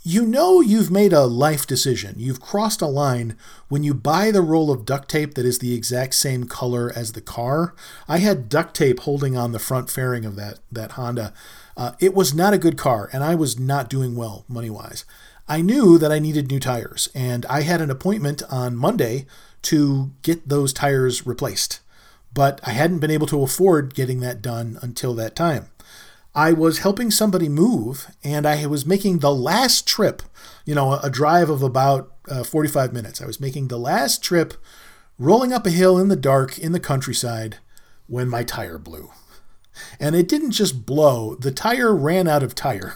you 0.05 0.25
know 0.25 0.59
you've 0.59 0.91
made 0.91 1.13
a 1.13 1.23
life 1.23 1.65
decision. 1.65 2.15
You've 2.17 2.41
crossed 2.41 2.81
a 2.81 2.87
line 2.87 3.37
when 3.69 3.83
you 3.83 3.93
buy 3.93 4.31
the 4.31 4.41
roll 4.41 4.69
of 4.69 4.83
duct 4.83 5.09
tape 5.09 5.35
that 5.35 5.45
is 5.45 5.59
the 5.59 5.73
exact 5.73 6.15
same 6.15 6.43
color 6.43 6.91
as 6.93 7.13
the 7.13 7.21
car. 7.21 7.73
I 8.07 8.17
had 8.17 8.49
duct 8.49 8.75
tape 8.75 8.99
holding 9.01 9.37
on 9.37 9.53
the 9.53 9.59
front 9.59 9.89
fairing 9.89 10.25
of 10.25 10.35
that, 10.35 10.59
that 10.71 10.91
Honda. 10.91 11.33
Uh, 11.75 11.93
it 11.99 12.13
was 12.13 12.33
not 12.33 12.53
a 12.53 12.57
good 12.57 12.77
car, 12.77 13.09
and 13.11 13.23
I 13.23 13.35
was 13.35 13.59
not 13.59 13.89
doing 13.89 14.15
well 14.15 14.45
money 14.47 14.69
wise. 14.69 15.05
I 15.47 15.61
knew 15.61 15.97
that 15.97 16.11
I 16.11 16.19
needed 16.19 16.49
new 16.49 16.59
tires, 16.59 17.09
and 17.13 17.45
I 17.47 17.61
had 17.61 17.81
an 17.81 17.91
appointment 17.91 18.43
on 18.49 18.75
Monday 18.75 19.25
to 19.63 20.11
get 20.21 20.47
those 20.47 20.73
tires 20.73 21.25
replaced. 21.25 21.79
But 22.33 22.59
I 22.63 22.71
hadn't 22.71 22.99
been 22.99 23.11
able 23.11 23.27
to 23.27 23.43
afford 23.43 23.93
getting 23.93 24.19
that 24.21 24.41
done 24.41 24.77
until 24.81 25.13
that 25.15 25.35
time. 25.35 25.69
I 26.35 26.51
was 26.51 26.79
helping 26.79 27.11
somebody 27.11 27.47
move 27.47 28.07
and 28.23 28.47
I 28.47 28.65
was 28.65 28.87
making 28.87 29.19
the 29.19 29.33
last 29.33 29.85
trip, 29.85 30.23
you 30.65 30.73
know, 30.73 30.93
a 30.93 31.09
drive 31.09 31.49
of 31.49 31.61
about 31.61 32.11
uh, 32.27 32.43
45 32.43 32.91
minutes. 32.91 33.21
I 33.21 33.27
was 33.27 33.39
making 33.39 33.67
the 33.67 33.77
last 33.77 34.23
trip 34.23 34.55
rolling 35.19 35.53
up 35.53 35.67
a 35.67 35.69
hill 35.69 35.99
in 35.99 36.07
the 36.07 36.15
dark 36.15 36.57
in 36.57 36.71
the 36.71 36.79
countryside 36.79 37.57
when 38.07 38.27
my 38.27 38.43
tire 38.43 38.79
blew. 38.79 39.11
And 39.99 40.15
it 40.15 40.27
didn't 40.27 40.51
just 40.51 40.85
blow, 40.85 41.35
the 41.35 41.51
tire 41.51 41.95
ran 41.95 42.27
out 42.27 42.43
of 42.43 42.55
tire. 42.55 42.95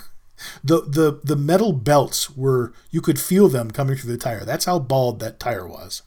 The, 0.64 0.82
the, 0.82 1.20
the 1.24 1.36
metal 1.36 1.74
belts 1.74 2.36
were, 2.36 2.72
you 2.92 3.02
could 3.02 3.20
feel 3.20 3.48
them 3.48 3.72
coming 3.72 3.96
through 3.96 4.12
the 4.12 4.18
tire. 4.18 4.46
That's 4.46 4.66
how 4.66 4.80
bald 4.80 5.20
that 5.20 5.40
tire 5.40 5.68
was. 5.68 6.04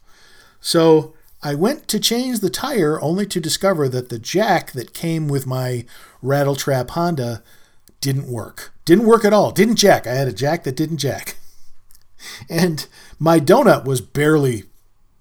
So 0.60 1.14
I 1.42 1.54
went 1.54 1.88
to 1.88 1.98
change 1.98 2.40
the 2.40 2.50
tire 2.50 3.00
only 3.00 3.26
to 3.26 3.40
discover 3.40 3.88
that 3.88 4.08
the 4.08 4.18
jack 4.18 4.72
that 4.72 4.94
came 4.94 5.26
with 5.26 5.46
my 5.46 5.86
Rattletrap 6.22 6.90
Honda 6.90 7.42
didn't 8.00 8.28
work. 8.28 8.72
Didn't 8.84 9.06
work 9.06 9.24
at 9.24 9.32
all. 9.32 9.50
Didn't 9.50 9.76
jack. 9.76 10.06
I 10.06 10.14
had 10.14 10.28
a 10.28 10.32
jack 10.32 10.64
that 10.64 10.76
didn't 10.76 10.98
jack. 10.98 11.36
And 12.48 12.86
my 13.18 13.40
donut 13.40 13.84
was 13.84 14.00
barely 14.00 14.64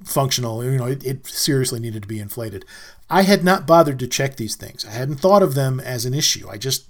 functional. 0.03 0.63
You 0.63 0.77
know, 0.77 0.87
it, 0.87 1.05
it 1.05 1.27
seriously 1.27 1.79
needed 1.79 2.01
to 2.01 2.07
be 2.07 2.19
inflated. 2.19 2.65
I 3.09 3.23
had 3.23 3.43
not 3.43 3.65
bothered 3.65 3.99
to 3.99 4.07
check 4.07 4.35
these 4.35 4.55
things. 4.55 4.85
I 4.85 4.91
hadn't 4.91 5.17
thought 5.17 5.41
of 5.43 5.55
them 5.55 5.79
as 5.79 6.05
an 6.05 6.13
issue. 6.13 6.47
I 6.49 6.57
just, 6.57 6.87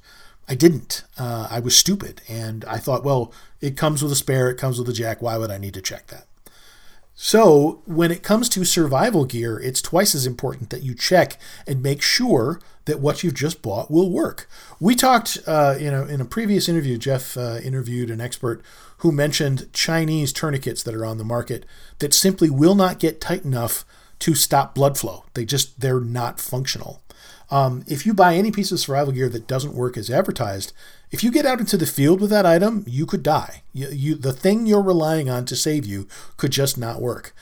I 0.48 0.56
didn't. 0.56 1.04
Uh, 1.18 1.48
I 1.50 1.60
was 1.60 1.76
stupid. 1.76 2.22
And 2.28 2.66
I 2.66 2.78
thought, 2.78 3.04
well, 3.04 3.32
it 3.62 3.78
comes 3.78 4.04
with 4.04 4.12
a 4.12 4.16
spare, 4.16 4.50
it 4.50 4.58
comes 4.58 4.78
with 4.78 4.90
a 4.90 4.94
jack. 4.94 5.22
Why 5.22 5.38
would 5.38 5.52
I 5.52 5.58
need 5.58 5.74
to 5.76 5.82
check 5.82 6.08
that? 6.08 6.26
So, 7.22 7.82
when 7.86 8.12
it 8.12 8.24
comes 8.24 8.48
to 8.48 8.64
survival 8.64 9.26
gear, 9.26 9.60
it's 9.60 9.82
twice 9.82 10.16
as 10.16 10.26
important 10.26 10.70
that 10.70 10.84
you 10.84 10.96
check 10.96 11.38
and 11.68 11.84
make 11.84 12.02
sure 12.02 12.62
that 12.86 13.02
what 13.02 13.24
you've 13.24 13.34
just 13.34 13.62
bought 13.62 13.92
will 13.92 14.10
work. 14.10 14.48
We 14.80 14.96
talked, 14.96 15.38
uh, 15.46 15.76
you 15.78 15.92
know, 15.92 16.06
in 16.06 16.22
a 16.22 16.26
previous 16.26 16.70
interview, 16.70 16.98
Jeff 16.98 17.36
uh, 17.36 17.60
interviewed 17.62 18.10
an 18.10 18.22
expert 18.22 18.64
who 19.00 19.12
mentioned 19.12 19.68
Chinese 19.74 20.32
tourniquets 20.32 20.82
that 20.84 20.96
are 20.96 21.04
on 21.06 21.18
the 21.18 21.26
market 21.26 21.66
that 22.00 22.14
simply 22.14 22.50
will 22.50 22.74
not 22.74 23.00
get 23.00 23.20
tight 23.20 23.44
enough 23.44 23.84
to 24.20 24.36
stop 24.36 24.76
blood 24.76 24.98
flow. 24.98 25.26
They 25.34 25.46
just 25.46 25.80
they're 25.80 26.00
not 26.00 26.40
functional. 26.40 27.02
Um, 27.52 27.84
if 27.88 28.06
you 28.06 28.14
buy 28.14 28.36
any 28.36 28.52
piece 28.52 28.72
of 28.72 28.80
survival 28.80 29.14
gear 29.14 29.30
that 29.30 29.48
doesn't 29.48 29.74
work 29.74 29.98
as 29.98 30.12
advertised, 30.12 30.72
if 31.12 31.24
you 31.24 31.32
get 31.32 31.46
out 31.46 31.60
into 31.60 31.78
the 31.78 31.88
field 31.88 32.22
with 32.22 32.30
that 32.30 32.46
item, 32.46 32.84
you 32.86 33.06
could 33.06 33.24
die. 33.24 33.64
You, 33.74 33.88
you, 33.90 34.16
the 34.16 34.34
thing 34.34 34.68
you're 34.68 34.84
relying 34.84 35.30
on 35.30 35.46
to 35.46 35.56
save 35.56 35.86
you 35.86 36.08
could 36.38 36.52
just 36.52 36.78
not 36.78 37.02
work. 37.02 37.34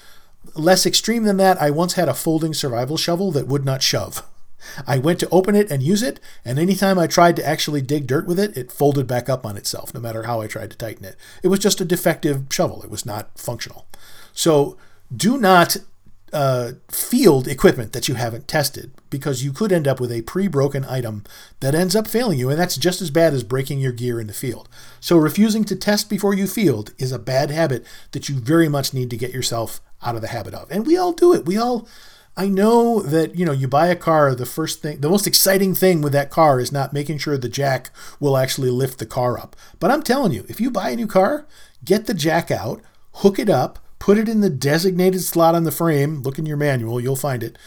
Less 0.56 0.86
extreme 0.86 1.24
than 1.24 1.36
that, 1.38 1.62
I 1.62 1.72
once 1.72 1.94
had 1.94 2.08
a 2.08 2.14
folding 2.14 2.54
survival 2.54 2.96
shovel 2.96 3.32
that 3.34 3.48
would 3.48 3.66
not 3.66 3.84
shove. 3.84 4.24
I 4.88 4.98
went 4.98 5.20
to 5.20 5.30
open 5.30 5.56
it 5.56 5.70
and 5.70 5.84
use 5.84 6.02
it, 6.02 6.20
and 6.44 6.58
anytime 6.58 6.98
I 6.98 7.08
tried 7.08 7.36
to 7.36 7.46
actually 7.46 7.82
dig 7.82 8.08
dirt 8.08 8.26
with 8.26 8.40
it, 8.40 8.56
it 8.58 8.72
folded 8.72 9.08
back 9.08 9.30
up 9.30 9.46
on 9.46 9.58
itself, 9.58 9.94
no 9.94 10.00
matter 10.00 10.24
how 10.24 10.42
I 10.42 10.48
tried 10.48 10.72
to 10.72 10.78
tighten 10.78 11.06
it. 11.06 11.16
It 11.44 11.50
was 11.50 11.60
just 11.60 11.82
a 11.82 11.86
defective 11.86 12.46
shovel, 12.50 12.82
it 12.82 12.90
was 12.90 13.06
not 13.06 13.38
functional. 13.38 13.88
So 14.34 14.78
do 15.16 15.38
not 15.38 15.78
uh, 16.34 16.74
field 16.90 17.48
equipment 17.48 17.94
that 17.94 18.08
you 18.08 18.16
haven't 18.16 18.48
tested 18.48 18.92
because 19.10 19.44
you 19.44 19.54
could 19.54 19.72
end 19.72 19.88
up 19.88 20.00
with 20.00 20.12
a 20.12 20.22
pre 20.24 20.48
broken 20.48 20.86
item 20.86 21.24
that 21.60 21.76
ends 21.76 21.96
up 21.96 22.08
failing 22.08 22.38
you, 22.40 22.50
and 22.50 22.60
that's 22.60 22.78
just 22.78 23.02
as 23.02 23.10
bad 23.10 23.34
as 23.34 23.44
breaking 23.44 23.80
your 23.80 23.92
gear 23.92 24.20
in 24.20 24.28
the 24.28 24.34
field. 24.34 24.68
So, 25.00 25.18
refusing 25.18 25.64
to 25.66 25.76
test 25.76 26.10
before 26.10 26.34
you 26.34 26.48
field 26.48 26.94
is 26.98 27.12
a 27.12 27.20
bad 27.20 27.52
habit 27.52 27.86
that 28.12 28.28
you 28.28 28.36
very 28.36 28.68
much 28.68 28.94
need 28.94 29.10
to 29.12 29.18
get 29.18 29.34
yourself 29.34 29.80
out 30.02 30.16
of 30.16 30.22
the 30.22 30.28
habit 30.28 30.54
of. 30.54 30.70
And 30.70 30.86
we 30.86 30.98
all 30.98 31.14
do 31.14 31.34
it. 31.34 31.46
We 31.46 31.58
all. 31.58 31.88
I 32.40 32.50
know 32.50 33.02
that 33.02 33.36
you 33.36 33.46
know 33.46 33.52
you 33.52 33.68
buy 33.68 33.88
a 33.88 33.96
car 33.96 34.36
the 34.36 34.46
first 34.46 34.84
thing 34.84 35.02
the 35.02 35.10
most 35.10 35.26
exciting 35.26 35.74
thing 35.74 36.04
with 36.04 36.14
that 36.14 36.30
car 36.30 36.60
is 36.60 36.72
not 36.72 36.94
making 36.94 37.18
sure 37.18 37.36
the 37.36 37.50
jack 37.50 37.90
will 38.20 38.38
actually 38.38 38.70
lift 38.70 39.00
the 39.00 39.08
car 39.08 39.40
up. 39.40 39.56
But 39.80 39.90
I'm 39.90 40.04
telling 40.04 40.34
you, 40.34 40.46
if 40.48 40.62
you 40.62 40.70
buy 40.70 40.92
a 40.92 40.96
new 40.96 41.08
car, 41.08 41.48
get 41.84 42.06
the 42.06 42.14
jack 42.14 42.52
out, 42.52 42.82
hook 43.14 43.40
it 43.40 43.50
up, 43.50 43.80
put 44.00 44.18
it 44.18 44.30
in 44.30 44.42
the 44.42 44.50
designated 44.50 45.22
slot 45.22 45.56
on 45.56 45.64
the 45.64 45.72
frame, 45.72 46.22
look 46.22 46.38
in 46.40 46.46
your 46.46 46.58
manual, 46.58 47.00
you'll 47.00 47.16
find 47.16 47.44
it. 47.44 47.58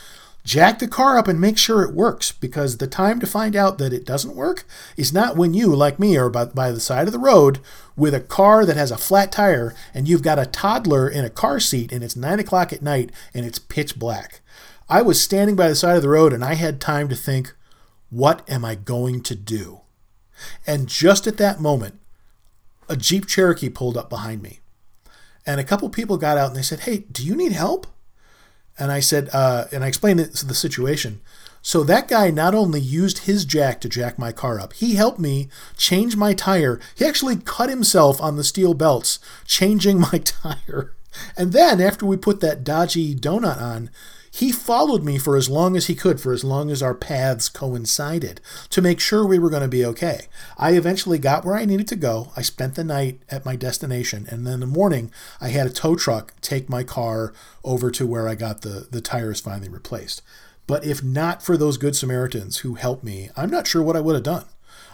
Jack 0.42 0.78
the 0.78 0.88
car 0.88 1.18
up 1.18 1.28
and 1.28 1.40
make 1.40 1.58
sure 1.58 1.82
it 1.82 1.94
works 1.94 2.32
because 2.32 2.78
the 2.78 2.87
time 2.87 3.20
to 3.20 3.26
find 3.26 3.54
out 3.54 3.76
that 3.78 3.92
it 3.92 4.06
doesn't 4.06 4.34
work 4.34 4.64
is 4.96 5.12
not 5.12 5.37
when 5.37 5.52
you, 5.52 5.75
like 5.76 5.99
me, 5.99 6.16
are 6.16 6.30
by, 6.30 6.46
by 6.46 6.70
the 6.70 6.80
side 6.80 7.06
of 7.06 7.12
the 7.12 7.18
road 7.18 7.58
with 7.94 8.14
a 8.14 8.20
car 8.20 8.64
that 8.64 8.76
has 8.76 8.90
a 8.90 8.96
flat 8.96 9.30
tire 9.30 9.75
and 9.92 10.08
you've 10.08 10.22
got 10.22 10.38
a 10.38 10.46
toddler 10.46 11.08
in 11.08 11.25
a 11.25 11.30
car 11.30 11.60
seat 11.60 11.92
and 11.92 12.02
it's 12.02 12.16
nine 12.16 12.40
o'clock 12.40 12.72
at 12.72 12.82
night 12.82 13.10
and 13.34 13.44
it's 13.44 13.58
pitch 13.58 13.99
black. 13.99 14.40
I 14.88 15.02
was 15.02 15.20
standing 15.20 15.56
by 15.56 15.68
the 15.68 15.76
side 15.76 15.96
of 15.96 16.02
the 16.02 16.08
road 16.08 16.32
and 16.32 16.42
I 16.42 16.54
had 16.54 16.80
time 16.80 17.08
to 17.10 17.14
think, 17.14 17.54
what 18.08 18.49
am 18.50 18.64
I 18.64 18.75
going 18.75 19.22
to 19.25 19.34
do? 19.34 19.82
And 20.66 20.88
just 20.88 21.26
at 21.26 21.37
that 21.37 21.60
moment, 21.60 22.00
a 22.88 22.96
Jeep 22.96 23.26
Cherokee 23.26 23.68
pulled 23.68 23.96
up 23.96 24.08
behind 24.08 24.42
me. 24.42 24.60
And 25.50 25.59
a 25.59 25.64
couple 25.64 25.88
people 25.88 26.16
got 26.16 26.38
out 26.38 26.47
and 26.47 26.57
they 26.57 26.62
said, 26.62 26.80
Hey, 26.80 26.99
do 27.11 27.26
you 27.26 27.35
need 27.35 27.50
help? 27.50 27.88
And 28.78 28.92
I 28.92 29.00
said, 29.00 29.28
uh, 29.33 29.64
and 29.73 29.83
I 29.83 29.88
explained 29.88 30.21
it, 30.21 30.33
the 30.33 30.54
situation. 30.54 31.21
So 31.61 31.83
that 31.83 32.07
guy 32.07 32.30
not 32.30 32.54
only 32.54 32.80
used 32.80 33.26
his 33.26 33.45
jack 33.45 33.80
to 33.80 33.88
jack 33.88 34.16
my 34.16 34.30
car 34.30 34.61
up, 34.61 34.75
he 34.75 34.95
helped 34.95 35.19
me 35.19 35.49
change 35.76 36.14
my 36.14 36.35
tire. 36.35 36.78
He 36.95 37.04
actually 37.04 37.37
cut 37.37 37.69
himself 37.69 38.23
on 38.23 38.37
the 38.37 38.45
steel 38.45 38.75
belts, 38.75 39.19
changing 39.45 39.99
my 40.12 40.23
tire. 40.25 40.95
And 41.37 41.52
then 41.52 41.80
after 41.80 42.07
we 42.07 42.16
put 42.16 42.38
that 42.40 42.62
dodgy 42.62 43.12
donut 43.16 43.61
on, 43.61 43.90
he 44.32 44.52
followed 44.52 45.02
me 45.02 45.18
for 45.18 45.37
as 45.37 45.50
long 45.50 45.76
as 45.76 45.87
he 45.87 45.94
could, 45.94 46.20
for 46.20 46.32
as 46.32 46.44
long 46.44 46.70
as 46.70 46.82
our 46.82 46.94
paths 46.94 47.49
coincided, 47.49 48.40
to 48.70 48.80
make 48.80 49.00
sure 49.00 49.26
we 49.26 49.38
were 49.38 49.50
going 49.50 49.62
to 49.62 49.68
be 49.68 49.84
okay. 49.84 50.26
I 50.56 50.72
eventually 50.72 51.18
got 51.18 51.44
where 51.44 51.56
I 51.56 51.64
needed 51.64 51.88
to 51.88 51.96
go. 51.96 52.32
I 52.37 52.42
spent 52.42 52.76
the 52.76 52.84
night 52.84 53.20
at 53.28 53.44
my 53.44 53.56
destination, 53.56 54.26
and 54.30 54.46
then 54.46 54.54
in 54.54 54.60
the 54.60 54.66
morning, 54.66 55.10
I 55.40 55.49
had 55.49 55.66
a 55.66 55.70
tow 55.70 55.96
truck 55.96 56.32
take 56.40 56.68
my 56.68 56.84
car 56.84 57.32
over 57.64 57.90
to 57.90 58.06
where 58.06 58.28
I 58.28 58.37
got 58.37 58.62
the, 58.62 58.87
the 58.90 59.00
tires 59.00 59.40
finally 59.40 59.68
replaced. 59.68 60.22
But 60.66 60.84
if 60.84 61.02
not 61.02 61.42
for 61.42 61.56
those 61.56 61.76
good 61.76 61.96
Samaritans 61.96 62.58
who 62.58 62.75
helped 62.75 63.02
me, 63.02 63.30
I'm 63.37 63.50
not 63.50 63.66
sure 63.66 63.82
what 63.82 63.96
I 63.96 64.00
would 64.00 64.14
have 64.14 64.22
done. 64.22 64.44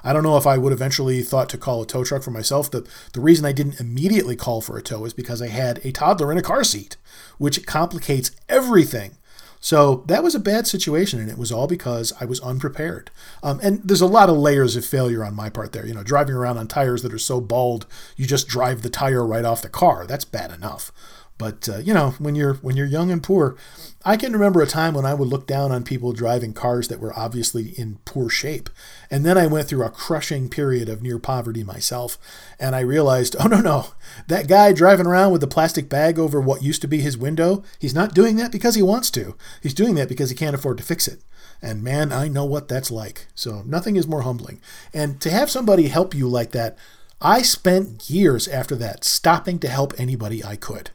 I 0.02 0.12
don't 0.12 0.22
know 0.22 0.38
if 0.38 0.46
I 0.46 0.56
would 0.56 0.72
eventually 0.72 1.22
thought 1.22 1.48
to 1.50 1.58
call 1.58 1.82
a 1.82 1.86
tow 1.86 2.04
truck 2.04 2.22
for 2.22 2.30
myself. 2.30 2.70
The, 2.70 2.88
the 3.12 3.20
reason 3.20 3.44
I 3.44 3.52
didn't 3.52 3.80
immediately 3.80 4.36
call 4.36 4.60
for 4.62 4.78
a 4.78 4.82
tow 4.82 5.04
is 5.04 5.12
because 5.12 5.42
I 5.42 5.48
had 5.48 5.84
a 5.84 5.92
toddler 5.92 6.32
in 6.32 6.38
a 6.38 6.42
car 6.42 6.64
seat, 6.64 6.96
which 7.38 7.66
complicates 7.66 8.30
everything 8.48 9.16
so 9.60 10.04
that 10.06 10.22
was 10.22 10.34
a 10.34 10.40
bad 10.40 10.66
situation, 10.66 11.20
and 11.20 11.30
it 11.30 11.38
was 11.38 11.50
all 11.50 11.66
because 11.66 12.12
I 12.20 12.24
was 12.24 12.40
unprepared. 12.40 13.10
Um, 13.42 13.60
and 13.62 13.80
there's 13.82 14.00
a 14.00 14.06
lot 14.06 14.28
of 14.28 14.36
layers 14.36 14.76
of 14.76 14.84
failure 14.84 15.24
on 15.24 15.34
my 15.34 15.50
part 15.50 15.72
there. 15.72 15.86
You 15.86 15.94
know, 15.94 16.02
driving 16.02 16.34
around 16.34 16.58
on 16.58 16.68
tires 16.68 17.02
that 17.02 17.12
are 17.12 17.18
so 17.18 17.40
bald, 17.40 17.86
you 18.16 18.26
just 18.26 18.48
drive 18.48 18.82
the 18.82 18.90
tire 18.90 19.26
right 19.26 19.44
off 19.44 19.62
the 19.62 19.68
car. 19.68 20.06
That's 20.06 20.24
bad 20.24 20.52
enough. 20.52 20.92
But 21.38 21.68
uh, 21.68 21.78
you 21.78 21.92
know, 21.92 22.10
when 22.18 22.34
you're 22.34 22.54
when 22.54 22.76
you're 22.76 22.86
young 22.86 23.10
and 23.10 23.22
poor, 23.22 23.56
I 24.04 24.16
can 24.16 24.32
remember 24.32 24.62
a 24.62 24.66
time 24.66 24.94
when 24.94 25.04
I 25.04 25.12
would 25.12 25.28
look 25.28 25.46
down 25.46 25.70
on 25.70 25.84
people 25.84 26.12
driving 26.12 26.54
cars 26.54 26.88
that 26.88 27.00
were 27.00 27.16
obviously 27.18 27.78
in 27.78 27.98
poor 28.06 28.30
shape. 28.30 28.70
And 29.10 29.24
then 29.24 29.36
I 29.36 29.46
went 29.46 29.68
through 29.68 29.84
a 29.84 29.90
crushing 29.90 30.48
period 30.48 30.88
of 30.88 31.02
near 31.02 31.18
poverty 31.18 31.62
myself, 31.62 32.16
and 32.58 32.74
I 32.74 32.80
realized, 32.80 33.36
oh 33.38 33.48
no 33.48 33.60
no, 33.60 33.88
that 34.28 34.48
guy 34.48 34.72
driving 34.72 35.06
around 35.06 35.32
with 35.32 35.42
the 35.42 35.46
plastic 35.46 35.90
bag 35.90 36.18
over 36.18 36.40
what 36.40 36.62
used 36.62 36.80
to 36.82 36.88
be 36.88 37.00
his 37.00 37.18
window, 37.18 37.62
he's 37.78 37.94
not 37.94 38.14
doing 38.14 38.36
that 38.36 38.52
because 38.52 38.74
he 38.74 38.82
wants 38.82 39.10
to. 39.10 39.36
He's 39.62 39.74
doing 39.74 39.94
that 39.96 40.08
because 40.08 40.30
he 40.30 40.36
can't 40.36 40.54
afford 40.54 40.78
to 40.78 40.84
fix 40.84 41.06
it. 41.06 41.22
And 41.60 41.82
man, 41.82 42.12
I 42.12 42.28
know 42.28 42.46
what 42.46 42.68
that's 42.68 42.90
like. 42.90 43.26
So 43.34 43.62
nothing 43.66 43.96
is 43.96 44.06
more 44.06 44.22
humbling. 44.22 44.60
And 44.94 45.20
to 45.20 45.30
have 45.30 45.50
somebody 45.50 45.88
help 45.88 46.14
you 46.14 46.28
like 46.28 46.52
that, 46.52 46.78
I 47.20 47.42
spent 47.42 48.08
years 48.08 48.46
after 48.48 48.74
that 48.76 49.04
stopping 49.04 49.58
to 49.60 49.68
help 49.68 49.92
anybody 49.98 50.42
I 50.44 50.56
could 50.56 50.90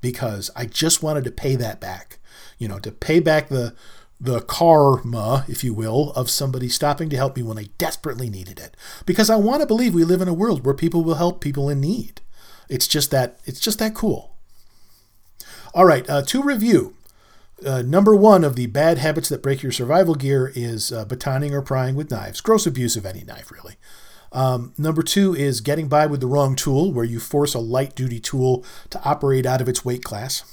because 0.00 0.50
I 0.56 0.66
just 0.66 1.02
wanted 1.02 1.24
to 1.24 1.30
pay 1.30 1.56
that 1.56 1.80
back. 1.80 2.18
You 2.58 2.68
know, 2.68 2.78
to 2.78 2.90
pay 2.90 3.20
back 3.20 3.48
the 3.48 3.74
the 4.18 4.40
karma, 4.40 5.44
if 5.46 5.62
you 5.62 5.74
will, 5.74 6.10
of 6.12 6.30
somebody 6.30 6.68
stopping 6.68 7.10
to 7.10 7.16
help 7.16 7.36
me 7.36 7.42
when 7.42 7.58
I 7.58 7.68
desperately 7.76 8.30
needed 8.30 8.58
it. 8.58 8.74
Because 9.04 9.28
I 9.28 9.36
want 9.36 9.60
to 9.60 9.66
believe 9.66 9.94
we 9.94 10.04
live 10.04 10.22
in 10.22 10.28
a 10.28 10.34
world 10.34 10.64
where 10.64 10.74
people 10.74 11.04
will 11.04 11.16
help 11.16 11.40
people 11.40 11.68
in 11.68 11.80
need. 11.80 12.22
It's 12.68 12.88
just 12.88 13.10
that 13.10 13.38
it's 13.44 13.60
just 13.60 13.78
that 13.78 13.94
cool. 13.94 14.36
All 15.74 15.84
right, 15.84 16.08
uh, 16.08 16.22
to 16.22 16.42
review. 16.42 16.94
Uh, 17.64 17.82
number 17.82 18.14
one 18.14 18.44
of 18.44 18.54
the 18.54 18.66
bad 18.66 18.98
habits 18.98 19.28
that 19.30 19.42
break 19.42 19.62
your 19.62 19.72
survival 19.72 20.14
gear 20.14 20.52
is 20.54 20.92
uh, 20.92 21.04
batoning 21.06 21.52
or 21.52 21.62
prying 21.62 21.94
with 21.94 22.10
knives. 22.10 22.40
Gross 22.40 22.66
abuse 22.66 22.96
of 22.96 23.06
any 23.06 23.24
knife, 23.24 23.50
really. 23.50 23.76
Um, 24.36 24.74
number 24.76 25.02
two 25.02 25.34
is 25.34 25.62
getting 25.62 25.88
by 25.88 26.04
with 26.04 26.20
the 26.20 26.26
wrong 26.26 26.54
tool, 26.56 26.92
where 26.92 27.06
you 27.06 27.18
force 27.18 27.54
a 27.54 27.58
light 27.58 27.96
duty 27.96 28.20
tool 28.20 28.64
to 28.90 29.02
operate 29.02 29.46
out 29.46 29.62
of 29.62 29.68
its 29.68 29.82
weight 29.82 30.04
class. 30.04 30.44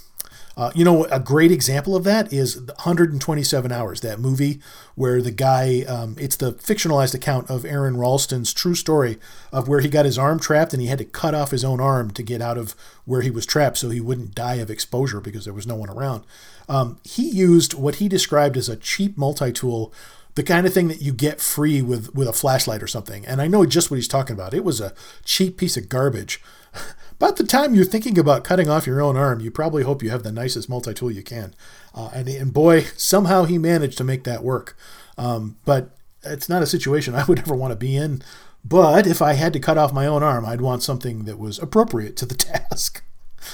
Uh, 0.56 0.70
you 0.74 0.84
know, 0.84 1.04
a 1.06 1.18
great 1.18 1.50
example 1.50 1.96
of 1.96 2.04
that 2.04 2.32
is 2.32 2.56
127 2.56 3.72
Hours, 3.72 4.00
that 4.00 4.20
movie 4.20 4.60
where 4.94 5.20
the 5.20 5.32
guy, 5.32 5.82
um, 5.88 6.16
it's 6.18 6.36
the 6.36 6.52
fictionalized 6.52 7.14
account 7.14 7.50
of 7.50 7.64
Aron 7.64 7.96
Ralston's 7.96 8.54
true 8.54 8.76
story 8.76 9.18
of 9.52 9.68
where 9.68 9.80
he 9.80 9.88
got 9.88 10.04
his 10.04 10.16
arm 10.16 10.38
trapped 10.38 10.72
and 10.72 10.80
he 10.80 10.88
had 10.88 10.98
to 10.98 11.04
cut 11.04 11.34
off 11.34 11.50
his 11.50 11.64
own 11.64 11.80
arm 11.80 12.10
to 12.12 12.22
get 12.22 12.40
out 12.40 12.56
of 12.56 12.76
where 13.04 13.20
he 13.20 13.32
was 13.32 13.44
trapped 13.44 13.78
so 13.78 13.90
he 13.90 14.00
wouldn't 14.00 14.34
die 14.34 14.54
of 14.54 14.70
exposure 14.70 15.20
because 15.20 15.44
there 15.44 15.52
was 15.52 15.66
no 15.66 15.74
one 15.74 15.90
around. 15.90 16.24
Um, 16.68 16.98
he 17.02 17.28
used 17.28 17.74
what 17.74 17.96
he 17.96 18.08
described 18.08 18.56
as 18.56 18.68
a 18.68 18.76
cheap 18.76 19.18
multi 19.18 19.52
tool 19.52 19.92
the 20.34 20.42
kind 20.42 20.66
of 20.66 20.74
thing 20.74 20.88
that 20.88 21.00
you 21.00 21.12
get 21.12 21.40
free 21.40 21.80
with 21.80 22.14
with 22.14 22.28
a 22.28 22.32
flashlight 22.32 22.82
or 22.82 22.86
something. 22.86 23.24
And 23.26 23.40
I 23.40 23.46
know 23.46 23.64
just 23.66 23.90
what 23.90 23.96
he's 23.96 24.08
talking 24.08 24.34
about. 24.34 24.54
It 24.54 24.64
was 24.64 24.80
a 24.80 24.94
cheap 25.24 25.56
piece 25.56 25.76
of 25.76 25.88
garbage. 25.88 26.42
About 27.12 27.36
the 27.36 27.44
time 27.44 27.74
you're 27.74 27.84
thinking 27.84 28.18
about 28.18 28.42
cutting 28.42 28.68
off 28.68 28.88
your 28.88 29.00
own 29.00 29.16
arm, 29.16 29.38
you 29.38 29.48
probably 29.52 29.84
hope 29.84 30.02
you 30.02 30.10
have 30.10 30.24
the 30.24 30.32
nicest 30.32 30.68
multi 30.68 30.92
tool 30.92 31.12
you 31.12 31.22
can. 31.22 31.54
Uh, 31.94 32.10
and, 32.12 32.28
and 32.28 32.52
boy, 32.52 32.82
somehow 32.96 33.44
he 33.44 33.56
managed 33.56 33.96
to 33.98 34.04
make 34.04 34.24
that 34.24 34.42
work. 34.42 34.76
Um, 35.16 35.56
but 35.64 35.90
it's 36.24 36.48
not 36.48 36.62
a 36.62 36.66
situation 36.66 37.14
I 37.14 37.24
would 37.24 37.38
ever 37.38 37.54
want 37.54 37.70
to 37.70 37.76
be 37.76 37.96
in. 37.96 38.20
But 38.64 39.06
if 39.06 39.22
I 39.22 39.34
had 39.34 39.52
to 39.52 39.60
cut 39.60 39.78
off 39.78 39.92
my 39.92 40.06
own 40.06 40.24
arm, 40.24 40.44
I'd 40.44 40.60
want 40.60 40.82
something 40.82 41.24
that 41.24 41.38
was 41.38 41.60
appropriate 41.60 42.16
to 42.16 42.26
the 42.26 42.34
task. 42.34 43.04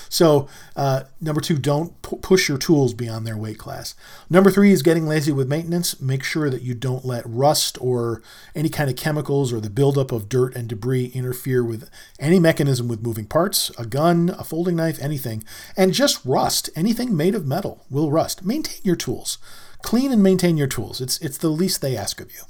So, 0.09 0.49
uh, 0.77 1.05
number 1.21 1.41
two, 1.41 1.59
don't 1.59 2.01
pu- 2.03 2.17
push 2.17 2.49
your 2.49 2.59
tools 2.59 2.95
beyond 2.95 3.27
their 3.27 3.37
weight 3.37 3.59
class. 3.59 3.95
Number 4.29 4.51
three 4.51 4.73
is 4.73 4.83
getting 4.83 5.07
lazy 5.07 5.33
with 5.33 5.49
maintenance. 5.49 6.01
Make 6.01 6.23
sure 6.23 6.51
that 6.51 6.63
you 6.63 6.75
don't 6.75 7.05
let 7.05 7.25
rust 7.27 7.79
or 7.81 8.23
any 8.55 8.69
kind 8.69 8.91
of 8.91 8.97
chemicals 8.97 9.53
or 9.53 9.61
the 9.61 9.71
buildup 9.71 10.13
of 10.13 10.29
dirt 10.29 10.55
and 10.55 10.69
debris 10.69 11.07
interfere 11.15 11.65
with 11.65 11.91
any 12.19 12.39
mechanism 12.39 12.89
with 12.89 13.03
moving 13.03 13.27
parts, 13.27 13.71
a 13.79 13.87
gun, 13.87 14.35
a 14.39 14.45
folding 14.45 14.77
knife, 14.77 14.99
anything. 15.01 15.45
And 15.77 15.93
just 15.93 16.25
rust. 16.25 16.71
Anything 16.77 17.17
made 17.17 17.35
of 17.35 17.47
metal 17.47 17.85
will 17.91 18.11
rust. 18.11 18.45
Maintain 18.45 18.81
your 18.83 18.97
tools. 18.97 19.39
Clean 19.83 20.13
and 20.13 20.23
maintain 20.23 20.57
your 20.57 20.67
tools. 20.67 21.01
It's, 21.01 21.19
it's 21.19 21.39
the 21.39 21.49
least 21.49 21.81
they 21.81 21.97
ask 21.97 22.21
of 22.21 22.33
you. 22.33 22.43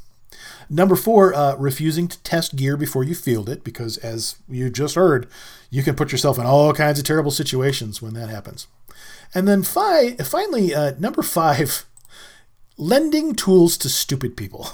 Number 0.73 0.95
four, 0.95 1.35
uh, 1.35 1.57
refusing 1.57 2.07
to 2.07 2.23
test 2.23 2.55
gear 2.55 2.77
before 2.77 3.03
you 3.03 3.17
field 3.17 3.49
it, 3.49 3.65
because 3.65 3.97
as 3.99 4.37
you 4.49 4.71
just 4.71 4.95
heard, 4.95 5.27
you 5.69 5.83
can 5.83 5.97
put 5.97 6.13
yourself 6.13 6.39
in 6.39 6.47
all 6.47 6.73
kinds 6.73 7.01
of 7.01 7.05
terrible 7.05 7.33
situations 7.33 8.01
when 8.01 8.15
that 8.15 8.29
happens. 8.29 8.69
And 9.35 9.49
then 9.49 9.65
fi- 9.65 10.15
finally, 10.17 10.73
uh, 10.73 10.93
number 10.99 11.23
five, 11.23 11.85
lending 12.79 13.35
tools 13.35 13.77
to 13.79 13.89
stupid 13.89 14.37
people. 14.37 14.69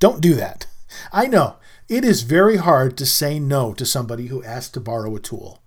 Don't 0.00 0.20
do 0.20 0.34
that. 0.34 0.66
I 1.12 1.26
know 1.26 1.56
it 1.88 2.04
is 2.04 2.22
very 2.22 2.56
hard 2.56 2.96
to 2.98 3.06
say 3.06 3.38
no 3.38 3.72
to 3.74 3.86
somebody 3.86 4.26
who 4.26 4.42
asks 4.42 4.72
to 4.72 4.80
borrow 4.80 5.14
a 5.14 5.20
tool. 5.20 5.62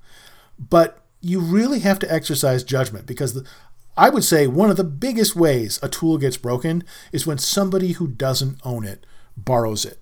but 0.60 1.00
you 1.26 1.40
really 1.40 1.80
have 1.80 2.00
to 2.00 2.14
exercise 2.14 2.66
judgment 2.66 3.06
because 3.06 3.34
the, 3.34 3.48
I 3.96 4.10
would 4.10 4.26
say 4.26 4.46
one 4.46 4.70
of 4.70 4.76
the 4.76 4.84
biggest 4.84 5.38
ways 5.38 5.80
a 5.82 5.88
tool 5.88 6.18
gets 6.18 6.36
broken 6.36 6.84
is 7.14 7.26
when 7.26 7.38
somebody 7.38 7.94
who 7.94 8.08
doesn't 8.08 8.60
own 8.66 8.84
it 8.84 9.06
borrows 9.36 9.86
it. 9.86 10.00